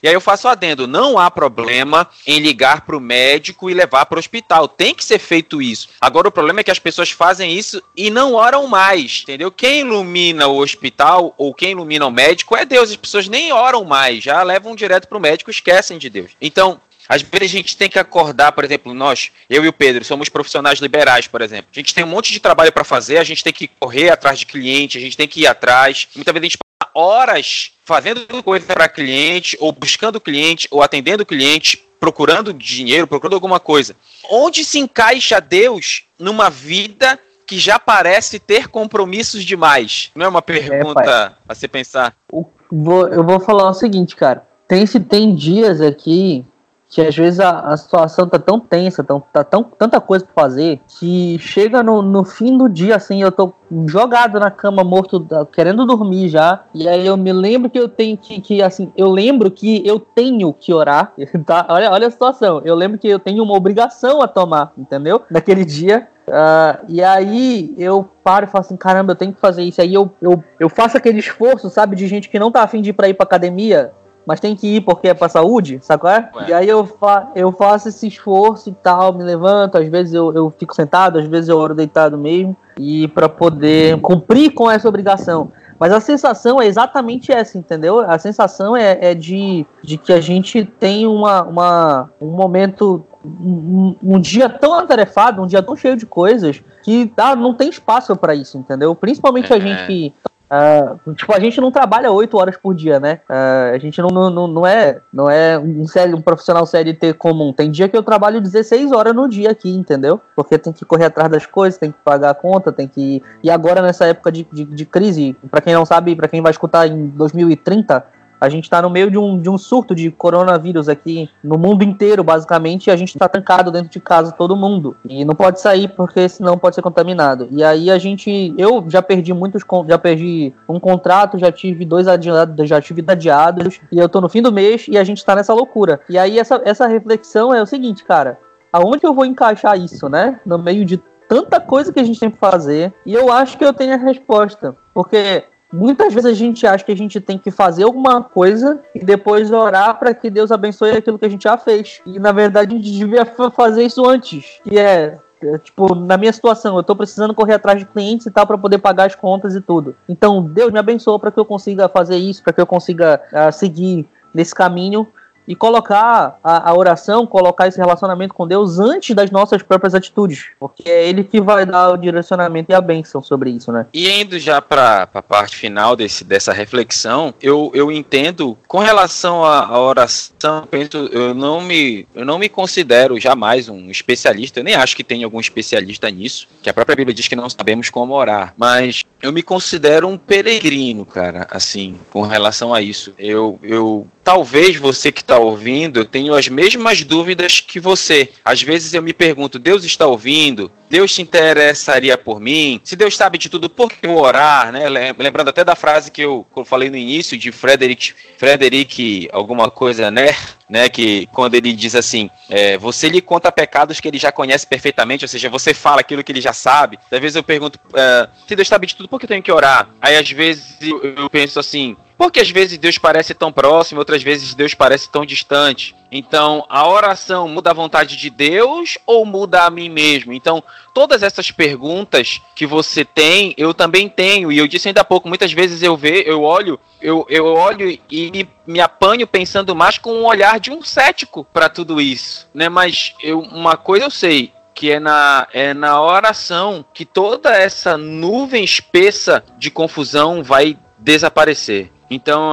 E 0.03 0.09
aí 0.09 0.15
eu 0.15 0.21
faço 0.21 0.49
adendo, 0.49 0.87
não 0.87 1.19
há 1.19 1.31
problema 1.31 2.09
em 2.27 2.39
ligar 2.39 2.87
para 2.87 2.97
o 2.97 3.01
médico 3.01 3.69
e 3.69 3.75
levar 3.75 4.07
para 4.07 4.17
o 4.17 4.19
hospital. 4.19 4.67
Tem 4.67 4.95
que 4.95 5.05
ser 5.05 5.19
feito 5.19 5.61
isso. 5.61 5.91
Agora 6.01 6.29
o 6.29 6.33
problema 6.33 6.61
é 6.61 6.65
que 6.65 6.71
as 6.71 6.79
pessoas 6.79 7.11
fazem 7.11 7.53
isso 7.53 7.83
e 7.95 8.09
não 8.09 8.33
oram 8.33 8.67
mais, 8.67 9.21
entendeu? 9.23 9.53
Quem 9.53 9.81
ilumina 9.81 10.47
o 10.47 10.59
hospital 10.59 11.35
ou 11.37 11.53
quem 11.53 11.72
ilumina 11.73 12.07
o 12.07 12.11
médico 12.11 12.57
é 12.57 12.65
Deus. 12.65 12.91
As 12.91 12.97
pessoas 12.97 13.29
nem 13.29 13.53
oram 13.53 13.85
mais, 13.85 14.23
já 14.23 14.43
levam 14.43 14.77
direto 14.77 15.09
para 15.09 15.19
o 15.19 15.21
médico, 15.21 15.51
esquecem 15.51 15.99
de 15.99 16.09
Deus. 16.09 16.33
Então, 16.41 16.81
às 17.09 17.23
vezes 17.23 17.51
a 17.51 17.57
gente 17.57 17.77
tem 17.77 17.89
que 17.89 17.99
acordar, 17.99 18.53
por 18.53 18.65
exemplo, 18.65 18.95
nós, 18.95 19.31
eu 19.51 19.65
e 19.65 19.69
o 19.69 19.73
Pedro, 19.73 20.05
somos 20.05 20.29
profissionais 20.29 20.79
liberais, 20.79 21.27
por 21.27 21.43
exemplo. 21.43 21.67
A 21.73 21.79
gente 21.79 21.95
tem 21.95 22.05
um 22.05 22.09
monte 22.09 22.33
de 22.33 22.41
trabalho 22.41 22.73
para 22.73 22.85
fazer, 22.85 23.19
a 23.19 23.25
gente 23.25 23.43
tem 23.43 23.53
que 23.53 23.69
correr 23.69 24.11
atrás 24.11 24.39
de 24.39 24.47
cliente, 24.47 24.99
a 24.99 25.01
gente 25.01 25.17
tem 25.17 25.29
que 25.29 25.41
ir 25.41 25.47
atrás. 25.47 26.09
Muitas 26.15 26.33
vezes 26.33 26.45
a 26.45 26.49
gente 26.49 26.59
passa 26.59 26.93
horas 26.95 27.73
fazendo 27.85 28.43
coisa 28.43 28.67
para 28.67 28.89
cliente, 28.89 29.57
ou 29.61 29.73
buscando 29.73 30.21
cliente, 30.21 30.69
ou 30.71 30.83
atendendo 30.83 31.27
cliente, 31.27 31.85
procurando 31.99 32.53
dinheiro, 32.53 33.07
procurando 33.07 33.35
alguma 33.35 33.61
coisa. 33.61 33.97
Onde 34.31 34.65
se 34.65 34.79
encaixa 34.79 35.41
Deus 35.41 36.05
numa 36.19 36.49
vida 36.49 37.19
que 37.53 37.59
já 37.59 37.79
parece 37.79 38.39
ter 38.39 38.67
compromissos 38.69 39.45
demais? 39.45 40.11
Não 40.15 40.25
é 40.25 40.29
uma 40.31 40.41
pergunta 40.41 41.03
é, 41.03 41.33
a 41.47 41.55
se 41.55 41.69
pensar. 41.69 42.15
eu 42.33 43.23
vou 43.23 43.39
falar 43.41 43.69
o 43.69 43.75
seguinte, 43.75 44.17
cara. 44.17 44.43
Tem, 44.67 44.87
tem 44.87 45.35
dias 45.35 45.83
aqui 45.83 46.47
que 46.93 47.01
às 47.01 47.17
vezes 47.17 47.41
a, 47.41 47.61
a 47.61 47.77
situação 47.77 48.29
tá 48.29 48.39
tão 48.39 48.61
tensa, 48.61 49.03
tão, 49.03 49.19
tá 49.33 49.43
tão, 49.43 49.65
tanta 49.65 49.99
coisa 49.99 50.27
pra 50.27 50.45
fazer, 50.45 50.79
que 50.87 51.39
chega 51.39 51.83
no, 51.83 52.03
no 52.03 52.23
fim 52.23 52.57
do 52.57 52.69
dia, 52.69 52.97
assim, 52.97 53.23
eu 53.23 53.33
tô 53.33 53.55
jogado 53.87 54.39
na 54.39 54.51
cama, 54.51 54.85
morto, 54.85 55.27
querendo 55.51 55.87
dormir 55.87 56.29
já, 56.29 56.65
e 56.75 56.87
aí 56.87 57.07
eu 57.07 57.17
me 57.17 57.33
lembro 57.33 57.71
que 57.71 57.79
eu 57.79 57.89
tenho 57.89 58.19
que, 58.19 58.43
que 58.43 58.63
assim, 58.63 58.93
eu 58.95 59.11
lembro 59.11 59.51
que 59.51 59.83
eu 59.89 59.99
tenho 59.99 60.53
que 60.53 60.71
orar, 60.75 61.15
tá? 61.47 61.65
Olha, 61.71 61.91
olha 61.91 62.09
a 62.09 62.11
situação, 62.11 62.61
eu 62.63 62.75
lembro 62.75 62.99
que 62.99 63.09
eu 63.09 63.19
tenho 63.19 63.43
uma 63.43 63.57
obrigação 63.57 64.21
a 64.21 64.29
tomar, 64.29 64.75
entendeu? 64.77 65.23
Naquele 65.31 65.65
dia, 65.65 66.09
Uh, 66.23 66.87
e 66.89 67.03
aí 67.03 67.75
eu 67.77 68.09
paro 68.23 68.47
e 68.47 68.49
falo 68.49 68.65
assim, 68.65 68.77
caramba, 68.77 69.11
eu 69.11 69.17
tenho 69.17 69.35
que 69.35 69.41
fazer 69.41 69.65
isso. 69.65 69.83
Aí 69.83 69.93
eu, 69.93 70.09
eu, 70.23 70.43
eu 70.61 70.69
faço 70.69 70.97
aquele 70.97 71.19
esforço, 71.19 71.69
sabe, 71.69 71.97
de 71.97 72.07
gente 72.07 72.31
que 72.31 72.39
não 72.39 72.51
tá 72.51 72.63
afim 72.63 72.81
de 72.81 72.91
ir 72.91 72.93
pra 72.93 73.09
ir 73.09 73.15
pra 73.15 73.25
academia, 73.25 73.93
mas 74.27 74.41
tem 74.41 74.55
que 74.55 74.77
ir 74.77 74.81
porque 74.83 75.09
é 75.09 75.15
pra 75.15 75.29
saúde, 75.29 75.81
qual 76.01 76.13
é? 76.13 76.31
E 76.49 76.53
aí 76.53 76.69
eu, 76.69 76.87
fa 76.87 77.31
eu 77.35 77.53
faço 77.53 77.89
esse 77.89 78.07
esforço 78.07 78.69
e 78.71 78.73
tal, 78.73 79.13
me 79.13 79.25
levanto, 79.25 79.79
às 79.79 79.89
vezes 79.89 80.15
eu, 80.15 80.33
eu 80.33 80.51
fico 80.51 80.75
sentado, 80.75 81.19
às 81.19 81.27
vezes 81.27 81.49
eu 81.49 81.59
oro 81.59 81.75
deitado 81.75 82.17
mesmo, 82.17 82.57
e 82.79 83.09
para 83.09 83.29
poder 83.29 84.01
cumprir 84.01 84.53
com 84.53 84.71
essa 84.71 84.89
obrigação. 84.89 85.53
Mas 85.79 85.93
a 85.93 85.99
sensação 85.99 86.63
é 86.63 86.67
exatamente 86.67 87.33
essa, 87.33 87.59
entendeu? 87.59 87.99
A 88.01 88.17
sensação 88.17 88.77
é, 88.77 88.99
é 89.01 89.15
de, 89.15 89.67
de 89.83 89.99
que 89.99 90.13
a 90.13 90.21
gente 90.21 90.65
tem 90.65 91.07
uma, 91.07 91.43
uma, 91.43 92.11
um 92.21 92.29
momento 92.29 93.05
um, 93.25 93.97
um, 94.03 94.21
dia 94.21 94.49
tão 94.49 94.75
atarefado, 94.75 95.43
um 95.43 95.47
dia 95.47 95.63
tão 95.63 95.75
cheio 95.77 95.97
de 95.97 96.07
coisas, 96.07 96.63
que 96.85 97.13
ah, 97.17 97.35
não 97.35 97.55
tem 97.55 97.69
espaço 97.69 98.15
para 98.17 98.35
isso, 98.35 98.59
entendeu? 98.59 98.95
Principalmente 98.95 99.53
é. 99.53 99.57
a 99.57 99.59
gente 99.59 99.87
que 99.87 100.15
Uh, 100.53 101.15
tipo, 101.15 101.35
a 101.35 101.41
gente 101.41 101.59
não 101.63 101.71
trabalha 101.71 102.13
oito 102.13 102.37
horas 102.37 102.59
por 102.59 102.75
dia, 102.75 103.01
né? 103.01 103.21
Uh, 103.27 103.75
a 103.75 103.79
gente 103.79 104.03
não, 104.03 104.31
não, 104.31 104.47
não 104.47 104.67
é, 104.67 105.01
não 105.11 105.31
é 105.31 105.59
um, 105.59 105.87
sério, 105.87 106.15
um 106.15 106.21
profissional 106.21 106.67
CLT 106.67 107.15
comum. 107.15 107.55
Tem 107.55 107.71
dia 107.71 107.89
que 107.89 107.97
eu 107.97 108.03
trabalho 108.03 108.39
16 108.39 108.93
horas 108.93 109.15
no 109.15 109.27
dia 109.27 109.51
aqui, 109.51 109.75
entendeu? 109.75 110.21
Porque 110.37 110.59
tem 110.59 110.71
que 110.71 110.85
correr 110.85 111.07
atrás 111.07 111.31
das 111.31 111.47
coisas, 111.47 111.79
tem 111.79 111.91
que 111.91 111.97
pagar 112.05 112.31
a 112.31 112.35
conta, 112.35 112.71
tem 112.71 112.87
que. 112.87 113.23
E 113.43 113.51
agora, 113.51 113.81
nessa 113.81 114.05
época 114.05 114.31
de, 114.31 114.47
de, 114.53 114.67
de 114.67 114.85
crise, 114.85 115.35
para 115.51 115.63
quem 115.63 115.73
não 115.73 115.87
sabe, 115.87 116.15
para 116.15 116.29
quem 116.29 116.43
vai 116.43 116.51
escutar 116.51 116.87
em 116.87 117.09
2030, 117.09 118.05
a 118.43 118.49
gente 118.49 118.65
está 118.65 118.83
no 118.83 118.91
meio 118.91 119.09
de 119.09 119.17
um, 119.17 119.41
de 119.41 119.49
um 119.49 119.57
surto 119.57 119.95
de 119.95 120.11
coronavírus 120.11 120.89
aqui 120.89 121.31
no 121.45 121.57
mundo 121.57 121.85
inteiro, 121.85 122.25
basicamente, 122.25 122.89
e 122.89 122.91
a 122.91 122.97
gente 122.97 123.11
está 123.11 123.29
trancado 123.29 123.71
dentro 123.71 123.89
de 123.89 124.01
casa, 124.01 124.33
todo 124.33 124.57
mundo. 124.57 124.97
E 125.09 125.25
não 125.25 125.33
pode 125.33 125.61
sair 125.61 125.87
porque 125.87 126.29
senão 126.29 126.59
pode 126.59 126.75
ser 126.75 126.83
contaminado. 126.83 127.47
E 127.53 127.63
aí 127.63 127.89
a 127.89 127.99
gente. 127.99 128.53
Eu 128.59 128.85
já 128.89 129.01
perdi 129.01 129.33
muitos. 129.33 129.63
Já 129.87 129.97
perdi 129.97 130.53
um 130.69 130.81
contrato, 130.81 131.39
já 131.39 131.53
tive 131.53 131.85
dois 131.85 132.09
adiados, 132.09 132.69
já 132.69 132.81
tive 132.81 133.05
adiados, 133.07 133.81
e 133.93 133.99
eu 134.01 134.09
tô 134.09 134.21
no 134.21 134.29
fim 134.29 134.43
do 134.43 134.51
mês 134.51 134.87
e 134.89 134.99
a 134.99 135.05
gente 135.05 135.19
está 135.19 135.37
nessa 135.37 135.55
loucura. 135.55 136.01
E 136.09 136.19
aí 136.19 136.41
essa, 136.41 136.61
essa 136.65 136.89
reflexão 136.89 137.55
é 137.55 137.63
o 137.63 137.67
seguinte, 137.67 138.03
cara. 138.03 138.41
Aonde 138.73 139.07
eu 139.07 139.15
vou 139.15 139.25
encaixar 139.25 139.79
isso, 139.79 140.09
né? 140.09 140.41
No 140.45 140.59
meio 140.59 140.85
de 140.85 141.01
tanta 141.29 141.61
coisa 141.61 141.93
que 141.93 142.01
a 142.01 142.05
gente 142.05 142.19
tem 142.19 142.31
que 142.31 142.39
fazer. 142.39 142.93
E 143.07 143.15
eu 143.15 143.31
acho 143.31 143.57
que 143.57 143.65
eu 143.65 143.73
tenho 143.73 143.95
a 143.95 143.99
resposta. 143.99 144.75
Porque 144.93 145.45
Muitas 145.73 146.13
vezes 146.13 146.31
a 146.31 146.35
gente 146.35 146.67
acha 146.67 146.85
que 146.85 146.93
a 146.93 146.97
gente 146.97 147.21
tem 147.21 147.39
que 147.39 147.51
fazer 147.51 147.85
alguma 147.85 148.23
coisa 148.23 148.81
e 148.95 149.05
depois 149.05 149.51
orar 149.51 149.99
para 149.99 150.13
que 150.13 150.29
Deus 150.29 150.53
abençoe 150.53 150.91
aquilo 150.91 151.19
que 151.19 151.25
a 151.25 151.29
gente 151.29 151.45
já 151.45 151.57
fez. 151.57 152.01
E 152.05 152.19
na 152.19 152.31
verdade 152.31 152.75
a 152.75 152.77
gente 152.77 152.93
devia 152.93 153.25
fazer 153.25 153.85
isso 153.85 154.07
antes. 154.07 154.61
Que 154.63 154.79
é, 154.79 155.19
é 155.43 155.59
tipo, 155.59 155.95
na 155.95 156.17
minha 156.17 156.33
situação, 156.33 156.77
eu 156.77 156.83
tô 156.83 156.95
precisando 156.95 157.35
correr 157.35 157.55
atrás 157.55 157.79
de 157.79 157.87
clientes 157.87 158.27
e 158.27 158.31
tal 158.31 158.47
para 158.47 158.59
poder 158.59 158.79
pagar 158.79 159.07
as 159.07 159.15
contas 159.15 159.55
e 159.55 159.61
tudo. 159.61 159.97
Então, 160.09 160.43
Deus 160.43 160.71
me 160.71 160.79
abençoa 160.79 161.19
para 161.19 161.31
que 161.31 161.41
eu 161.41 161.45
consiga 161.45 161.89
fazer 161.89 162.17
isso, 162.17 162.43
para 162.43 162.53
que 162.53 162.61
eu 162.61 162.67
consiga 162.67 163.21
uh, 163.33 163.51
seguir 163.51 164.07
nesse 164.35 164.55
caminho 164.55 165.09
e 165.47 165.55
colocar 165.55 166.39
a, 166.43 166.71
a, 166.71 166.77
oração, 166.77 167.27
colocar 167.27 167.67
esse 167.67 167.79
relacionamento 167.79 168.35
com 168.35 168.47
Deus 168.47 168.79
antes 168.79 169.15
das 169.15 169.31
nossas 169.31 169.63
próprias 169.63 169.95
atitudes, 169.95 170.47
porque 170.59 170.89
é 170.89 171.09
Ele 171.09 171.25
que 171.25 171.41
vai 171.41 171.67
dar 171.67 171.91
o 171.91 171.97
direcionamento 171.97 172.71
e 172.71 172.75
a 172.75 172.81
bênção 172.81 173.23
sobre 173.23 173.51
isso, 173.51 173.73
né? 173.73 173.87
E 173.93 174.09
indo 174.09 174.39
já 174.39 174.61
para 174.61 175.09
a 175.13 175.23
parte 175.23 175.57
final 175.57 175.97
desse, 175.97 176.25
dessa 176.25 176.53
reflexão, 176.53 177.35
eu, 177.41 177.71
eu 177.75 177.91
entendo 177.91 178.57
com 178.67 178.79
relação 178.79 179.45
à, 179.45 179.79
oração, 179.79 180.69
eu 181.11 181.35
não 181.35 181.61
me 181.61 182.07
eu 182.15 182.25
não 182.25 182.39
me 182.39 182.49
considero 182.49 183.19
jamais 183.19 183.69
um 183.69 183.91
especialista, 183.91 184.61
eu 184.61 184.65
nem 184.65 184.75
acho 184.75 184.97
que 184.97 185.05
tem 185.05 185.25
algum 185.25 185.41
especialista 185.41 186.11
nisso, 186.11 186.49
que 186.63 186.71
a 186.71 186.75
própria 186.75 186.97
Bíblia 186.97 187.15
diz 187.15 187.29
que 187.29 187.37
não 187.37 187.49
sabemos 187.49 187.91
como 187.91 188.15
orar, 188.15 188.55
mas 188.57 189.03
eu 189.21 189.33
me 189.33 189.43
considero 189.43 190.09
um 190.09 190.19
peregrino, 190.19 191.07
cara, 191.07 191.47
assim, 191.51 191.99
com 192.11 192.23
relação 192.23 192.75
a 192.75 192.83
isso. 192.83 193.15
Eu, 193.19 193.59
eu 193.63 194.07
talvez 194.23 194.77
você 194.77 195.11
que 195.11 195.21
está 195.21 195.39
ouvindo, 195.39 196.01
eu 196.01 196.05
tenho 196.05 196.35
as 196.35 196.49
mesmas 196.49 197.03
dúvidas 197.03 197.61
que 197.61 197.81
você. 197.81 198.31
Às 198.45 198.63
vezes 198.63 198.95
eu 198.95 199.03
me 199.03 199.13
pergunto, 199.13 199.59
Deus 199.59 199.85
está 199.85 200.07
ouvindo? 200.07 200.71
Deus 200.89 201.15
se 201.15 201.23
interessaria 201.23 202.19
por 202.19 202.39
mim? 202.39 202.81
Se 202.85 202.95
Deus 202.95 203.17
sabe 203.17 203.39
de 203.39 203.49
tudo, 203.49 203.71
por 203.71 203.91
que 203.91 204.07
eu 204.07 204.17
orar? 204.17 204.71
Né? 204.71 204.85
Lembrando 205.17 205.49
até 205.49 205.65
da 205.65 205.75
frase 205.75 206.11
que 206.11 206.21
eu, 206.21 206.47
falei 206.67 206.91
no 206.91 206.97
início 206.97 207.37
de 207.39 207.51
Frederick, 207.51 208.13
Frederick 208.37 209.29
alguma 209.33 209.71
coisa, 209.71 210.11
né? 210.11 210.37
né? 210.69 210.89
Que 210.89 211.27
quando 211.33 211.55
ele 211.55 211.73
diz 211.73 211.95
assim, 211.95 212.31
é, 212.49 212.77
você 212.77 213.09
lhe 213.09 213.23
conta 213.23 213.51
pecados 213.51 214.01
que 214.01 214.09
ele 214.09 214.19
já 214.19 214.31
conhece 214.31 214.67
perfeitamente, 214.67 215.25
ou 215.25 215.29
seja, 215.29 215.49
você 215.49 215.73
fala 215.73 216.01
aquilo 216.01 216.23
que 216.23 216.31
ele 216.31 216.43
já 216.43 216.53
sabe. 216.53 216.99
Às 217.11 217.21
vezes 217.21 217.37
eu 217.37 217.43
pergunto, 217.43 217.79
é, 217.95 218.29
se 218.47 218.55
Deus 218.55 218.69
sabe 218.69 218.87
de 218.87 218.95
tudo, 218.95 219.09
por 219.09 219.19
que 219.19 219.25
eu 219.25 219.29
tenho 219.29 219.43
que 219.43 219.51
orar? 219.51 219.89
Aí 220.01 220.17
às 220.17 220.31
vezes 220.31 220.77
eu 220.81 221.31
penso 221.31 221.59
assim, 221.59 221.97
porque 222.23 222.39
às 222.39 222.51
vezes 222.51 222.79
Deus 222.79 222.99
parece 222.99 223.35
tão 223.35 223.51
próximo, 223.51 223.99
outras 223.99 224.23
vezes 224.23 224.55
Deus 224.55 224.75
parece 224.75 225.11
tão 225.11 225.27
distante. 225.27 225.93
Então, 226.09 226.65
a 226.69 226.89
oração 226.89 227.49
muda 227.49 227.71
a 227.71 227.75
vontade 227.75 228.17
de 228.17 228.31
Deus 228.31 228.97
ou 229.05 229.27
muda 229.27 229.65
a 229.65 229.71
mim 229.71 229.89
mesmo? 229.89 230.33
Então, 230.33 230.63
todas 230.95 231.25
essas 231.25 231.51
perguntas 231.51 232.41
que 232.55 232.65
você 232.65 233.05
tem, 233.05 233.53
eu 233.57 233.75
também 233.75 234.09
tenho. 234.09 234.53
E 234.53 234.59
eu 234.59 234.69
disse 234.69 234.87
ainda 234.87 235.01
há 235.01 235.05
pouco, 235.05 235.29
muitas 235.29 235.53
vezes 235.53 235.83
eu 235.83 235.97
vejo, 235.97 236.23
eu 236.23 236.45
olho, 236.45 236.79
eu, 237.01 237.27
eu 237.29 237.45
olho 237.45 237.99
e 238.09 238.31
me, 238.31 238.49
me 238.69 238.81
apanho 238.81 239.27
pensando 239.27 239.75
mais 239.75 239.99
com 239.99 240.13
um 240.13 240.25
olhar 240.25 240.61
de 240.61 240.71
um 240.71 240.81
cético 240.81 241.45
para 241.53 241.69
tudo 241.69 242.01
isso, 242.01 242.49
né? 242.55 242.69
Mas 242.69 243.17
eu, 243.21 243.41
uma 243.41 243.77
coisa 243.77 244.05
eu 244.05 244.11
sei, 244.13 244.53
que 244.73 244.93
é 244.93 245.01
na, 245.01 245.49
é 245.53 245.75
na 245.75 246.01
oração 246.01 246.85
que 246.95 247.05
toda 247.05 247.53
essa 247.53 247.97
nuvem 247.97 248.63
espessa 248.63 249.43
de 249.59 249.73
confusão 249.73 250.41
vai 250.41 250.79
desaparecer. 251.03 251.92
Então, 252.15 252.53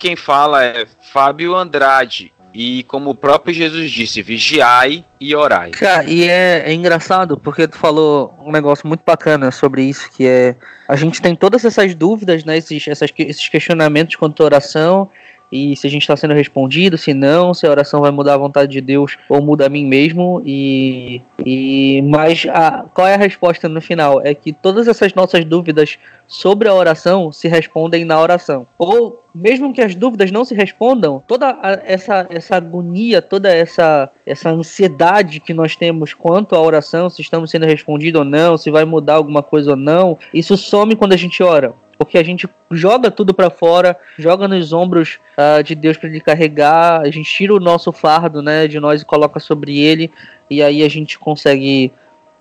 quem 0.00 0.16
fala 0.16 0.64
é 0.64 0.86
Fábio 1.00 1.54
Andrade. 1.54 2.32
E 2.52 2.82
como 2.84 3.10
o 3.10 3.14
próprio 3.14 3.54
Jesus 3.54 3.92
disse, 3.92 4.22
vigiai 4.22 5.04
e 5.20 5.36
orai. 5.36 5.70
Cara, 5.70 6.04
e 6.04 6.24
é, 6.24 6.64
é, 6.66 6.72
engraçado 6.72 7.38
porque 7.38 7.68
tu 7.68 7.76
falou 7.76 8.34
um 8.44 8.50
negócio 8.50 8.88
muito 8.88 9.02
bacana 9.06 9.52
sobre 9.52 9.84
isso, 9.84 10.10
que 10.10 10.26
é 10.26 10.56
a 10.88 10.96
gente 10.96 11.22
tem 11.22 11.36
todas 11.36 11.64
essas 11.64 11.94
dúvidas, 11.94 12.44
né, 12.44 12.58
esses, 12.58 12.88
essas, 12.88 13.10
esses 13.16 13.48
questionamentos 13.48 14.16
quanto 14.16 14.42
à 14.42 14.46
oração, 14.46 15.08
e 15.52 15.76
se 15.76 15.86
a 15.86 15.90
gente 15.90 16.02
está 16.02 16.16
sendo 16.16 16.34
respondido, 16.34 16.96
se 16.96 17.12
não, 17.12 17.52
se 17.52 17.66
a 17.66 17.70
oração 17.70 18.00
vai 18.00 18.10
mudar 18.10 18.34
a 18.34 18.38
vontade 18.38 18.70
de 18.70 18.80
Deus 18.80 19.16
ou 19.28 19.42
muda 19.42 19.66
a 19.66 19.68
mim 19.68 19.84
mesmo. 19.84 20.40
E, 20.46 21.20
e 21.44 22.02
mas 22.02 22.46
a, 22.48 22.84
qual 22.94 23.06
é 23.06 23.14
a 23.14 23.18
resposta 23.18 23.68
no 23.68 23.80
final? 23.80 24.20
É 24.24 24.34
que 24.34 24.52
todas 24.52 24.88
essas 24.88 25.14
nossas 25.14 25.44
dúvidas 25.44 25.98
sobre 26.26 26.68
a 26.68 26.74
oração 26.74 27.32
se 27.32 27.48
respondem 27.48 28.04
na 28.04 28.20
oração. 28.20 28.66
Ou 28.78 29.24
mesmo 29.34 29.72
que 29.72 29.80
as 29.80 29.94
dúvidas 29.94 30.30
não 30.30 30.44
se 30.44 30.54
respondam, 30.54 31.22
toda 31.26 31.58
a, 31.62 31.80
essa, 31.84 32.26
essa 32.30 32.56
agonia, 32.56 33.22
toda 33.22 33.48
essa, 33.48 34.10
essa 34.26 34.50
ansiedade 34.50 35.40
que 35.40 35.54
nós 35.54 35.76
temos 35.76 36.14
quanto 36.14 36.54
à 36.54 36.60
oração, 36.60 37.08
se 37.08 37.22
estamos 37.22 37.50
sendo 37.50 37.66
respondidos 37.66 38.20
ou 38.20 38.24
não, 38.24 38.56
se 38.56 38.70
vai 38.70 38.84
mudar 38.84 39.14
alguma 39.14 39.42
coisa 39.42 39.70
ou 39.70 39.76
não, 39.76 40.18
isso 40.34 40.56
some 40.56 40.96
quando 40.96 41.12
a 41.12 41.16
gente 41.16 41.42
ora 41.42 41.74
porque 42.00 42.16
a 42.16 42.24
gente 42.24 42.48
joga 42.70 43.10
tudo 43.10 43.34
para 43.34 43.50
fora, 43.50 43.94
joga 44.18 44.48
nos 44.48 44.72
ombros 44.72 45.18
uh, 45.36 45.62
de 45.62 45.74
Deus 45.74 45.98
para 45.98 46.08
ele 46.08 46.18
carregar, 46.18 47.02
a 47.02 47.10
gente 47.10 47.30
tira 47.30 47.54
o 47.54 47.60
nosso 47.60 47.92
fardo, 47.92 48.40
né, 48.40 48.66
de 48.66 48.80
nós 48.80 49.02
e 49.02 49.04
coloca 49.04 49.38
sobre 49.38 49.78
ele, 49.78 50.10
e 50.50 50.62
aí 50.62 50.82
a 50.82 50.88
gente 50.88 51.18
consegue 51.18 51.92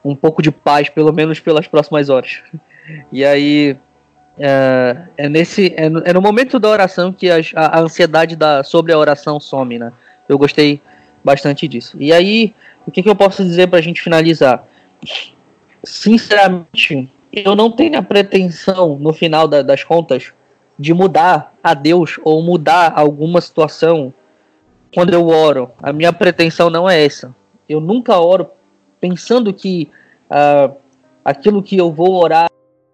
um 0.04 0.15
pouco 0.15 0.41
de 0.41 0.52
paz, 0.52 0.89
pelo 0.89 1.13
menos 1.13 1.39
pelas 1.39 1.67
próximas 1.67 2.10
horas. 2.10 2.41
E 3.12 3.24
aí 3.24 3.78
uh, 4.39 5.08
é 5.15 5.30
nesse 5.30 5.72
é 5.78 5.88
no, 5.88 6.02
é 6.04 6.12
no, 6.12 6.19
momento 6.19 6.60
da 6.60 6.67
oração 6.69 7.13
que 7.13 7.30
a, 7.30 7.38
a 7.56 7.80
ansiedade 7.82 8.36
da, 8.36 8.63
sobre 8.63 8.91
a 8.91 8.98
oração 8.98 9.39
some, 9.39 9.78
né? 9.78 9.93
Eu 10.28 10.39
gostei 10.39 10.82
bastante 11.24 11.67
disso. 11.67 11.95
E 12.00 12.12
aí, 12.12 12.56
o 12.88 12.91
que, 12.91 13.04
que 13.04 13.10
eu 13.10 13.15
posso 13.15 13.43
dizer 13.43 13.67
para 13.67 13.78
a 13.78 13.82
gente 13.82 14.02
finalizar? 14.02 14.65
Sinceramente, 15.84 17.12
eu 17.32 17.56
não 17.56 17.69
tenho 17.69 17.98
a 17.98 18.02
pretensão, 18.02 18.98
no 18.98 19.13
final 19.13 19.48
da, 19.48 19.62
das 19.62 19.84
contas, 19.84 20.34
de 20.78 20.93
mudar 20.93 21.54
a 21.63 21.74
Deus 21.74 22.19
ou 22.24 22.41
mudar 22.41 22.93
alguma 22.95 23.41
situação 23.41 24.13
quando 24.93 25.13
eu 25.13 25.28
oro. 25.28 25.69
A 25.82 25.93
minha 25.93 26.12
pretensão 26.12 26.69
não 26.69 26.89
é 26.89 27.06
essa. 27.06 27.36
Eu 27.69 27.79
nunca 27.79 28.17
oro 28.17 28.49
pensando 28.99 29.53
que 29.53 29.89
uh, 30.29 30.75
aquilo 31.23 31.62
que 31.63 31.77
eu 31.77 31.91
vou 31.91 32.15
orar 32.15 32.49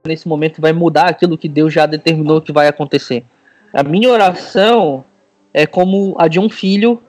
nesse 0.05 0.27
momento 0.27 0.61
vai 0.61 0.73
mudar 0.73 1.07
aquilo 1.07 1.38
que 1.38 1.49
Deus 1.49 1.73
já 1.73 1.85
determinou 1.85 2.41
que 2.41 2.51
vai 2.51 2.67
acontecer. 2.67 3.23
A 3.73 3.81
minha 3.81 4.09
oração 4.09 5.03
é 5.53 5.65
como 5.65 6.15
a 6.19 6.27
de 6.27 6.39
um 6.39 6.49
filho 6.49 7.01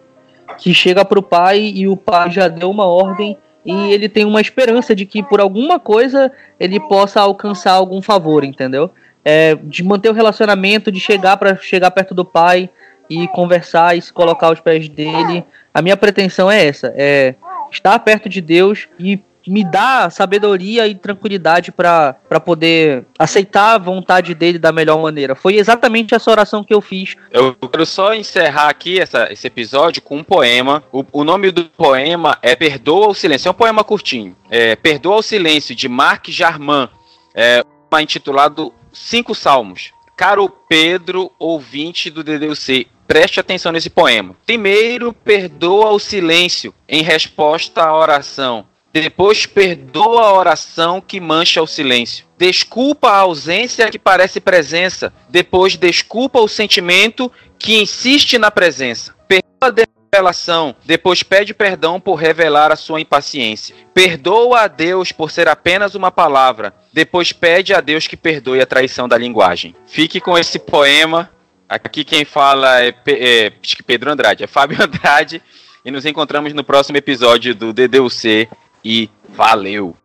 que 0.59 0.73
chega 0.73 1.05
para 1.05 1.19
o 1.19 1.23
pai 1.23 1.73
e 1.75 1.87
o 1.87 1.97
pai 1.97 2.31
já 2.31 2.49
deu 2.49 2.71
uma 2.71 2.87
ordem 2.87 3.37
e 3.65 3.93
ele 3.93 4.09
tem 4.09 4.25
uma 4.25 4.41
esperança 4.41 4.95
de 4.95 5.05
que 5.05 5.23
por 5.23 5.41
alguma 5.41 5.79
coisa 5.81 6.31
ele 6.59 6.79
possa 6.79 7.21
alcançar 7.21 7.73
algum 7.73 8.01
favor, 8.01 8.45
entendeu? 8.45 8.91
É, 9.25 9.57
de 9.57 9.83
manter 9.83 10.09
o 10.09 10.13
relacionamento, 10.13 10.93
de 10.93 11.01
chegar 11.01 11.37
para 11.37 11.57
chegar 11.57 11.91
perto 11.91 12.15
do 12.15 12.25
pai 12.25 12.71
e 13.11 13.27
conversar 13.29 13.97
e 13.97 14.01
se 14.01 14.13
colocar 14.13 14.47
aos 14.47 14.61
pés 14.61 14.89
dele. 14.89 15.45
A 15.75 15.83
minha 15.83 15.97
pretensão 15.97 16.49
é 16.49 16.65
essa, 16.65 16.95
é 16.97 17.35
estar 17.77 17.99
perto 18.01 18.29
de 18.29 18.41
Deus 18.41 18.89
e 18.99 19.21
me 19.47 19.63
dá 19.63 20.11
sabedoria 20.11 20.89
e 20.89 20.95
tranquilidade 20.95 21.71
para 21.71 22.15
poder 22.45 23.07
aceitar 23.19 23.75
a 23.75 23.79
vontade 23.79 24.35
dele 24.35 24.59
da 24.59 24.73
melhor 24.73 25.01
maneira. 25.01 25.35
Foi 25.35 25.55
exatamente 25.55 26.15
essa 26.15 26.31
oração 26.31 26.65
que 26.65 26.75
eu 26.75 26.81
fiz. 26.81 27.17
Eu 27.31 27.55
quero 27.55 27.87
só 27.87 28.13
encerrar 28.13 28.69
aqui 28.69 28.99
essa, 28.99 29.33
esse 29.33 29.47
episódio 29.47 30.03
com 30.03 30.17
um 30.17 30.25
poema. 30.25 30.83
O, 30.91 31.05
o 31.13 31.25
nome 31.25 31.51
do 31.51 31.65
poema 31.65 32.37
é 32.43 32.57
Perdoa 32.57 33.09
o 33.09 33.15
Silêncio. 33.15 33.49
É 33.49 33.53
um 33.53 33.55
poema 33.55 33.85
curtinho. 33.85 34.37
É 34.51 34.75
Perdoa 34.75 35.17
o 35.17 35.23
Silêncio, 35.23 35.75
de 35.75 35.89
Marc 35.89 36.29
Jarman. 36.29 36.89
É 37.35 37.63
intitulado 38.01 38.75
Cinco 38.93 39.35
Salmos. 39.35 39.93
Caro 40.17 40.49
Pedro, 40.49 41.31
ouvinte 41.39 42.09
do 42.09 42.25
DDC, 42.25 42.87
preste 43.07 43.39
atenção 43.39 43.71
nesse 43.71 43.91
poema. 43.91 44.35
Primeiro, 44.47 45.13
perdoa 45.13 45.91
o 45.91 45.99
silêncio 45.99 46.73
em 46.89 47.03
resposta 47.03 47.83
à 47.83 47.95
oração. 47.95 48.67
Depois 48.91 49.45
perdoa 49.45 50.23
a 50.23 50.33
oração 50.33 51.03
que 51.03 51.21
mancha 51.21 51.61
o 51.61 51.67
silêncio. 51.67 52.25
Desculpa 52.39 53.11
a 53.11 53.19
ausência 53.19 53.91
que 53.91 53.99
parece 53.99 54.41
presença. 54.41 55.13
Depois 55.29 55.77
desculpa 55.77 56.41
o 56.41 56.49
sentimento 56.49 57.31
que 57.59 57.77
insiste 57.77 58.39
na 58.39 58.51
presença. 58.51 59.15
Perdoa 59.29 59.71
a 60.17 60.23
revelação. 60.27 60.75
Depois 60.85 61.23
pede 61.23 61.53
perdão 61.53 62.01
por 62.01 62.15
revelar 62.15 62.73
a 62.73 62.77
sua 62.77 63.01
impaciência. 63.01 63.75
Perdoa 63.93 64.63
a 64.63 64.69
Deus 64.69 65.13
por 65.13 65.31
ser 65.31 65.49
apenas 65.49 65.95
uma 65.95 66.11
palavra. 66.11 66.75
Depois 66.93 67.33
pede 67.33 67.75
a 67.75 67.81
Deus 67.81 68.07
que 68.07 68.17
perdoe 68.17 68.61
a 68.61 68.67
traição 68.67 69.09
da 69.09 69.19
linguagem. 69.19 69.75
Fique 69.87 70.21
com 70.21 70.39
esse 70.39 70.59
poema. 70.59 71.31
Aqui 71.69 72.05
quem 72.05 72.25
fala 72.25 72.83
é, 72.83 72.95
é 73.07 73.53
Pedro 73.87 74.11
Andrade, 74.11 74.45
é 74.45 74.47
Fábio 74.47 74.79
Andrade. 74.83 75.43
E 75.85 75.91
nos 75.91 76.05
encontramos 76.05 76.53
no 76.53 76.65
próximo 76.65 76.97
episódio 76.97 77.55
do 77.55 77.73
DDUC 77.73 78.49
e 78.85 79.09
valeu! 79.29 79.97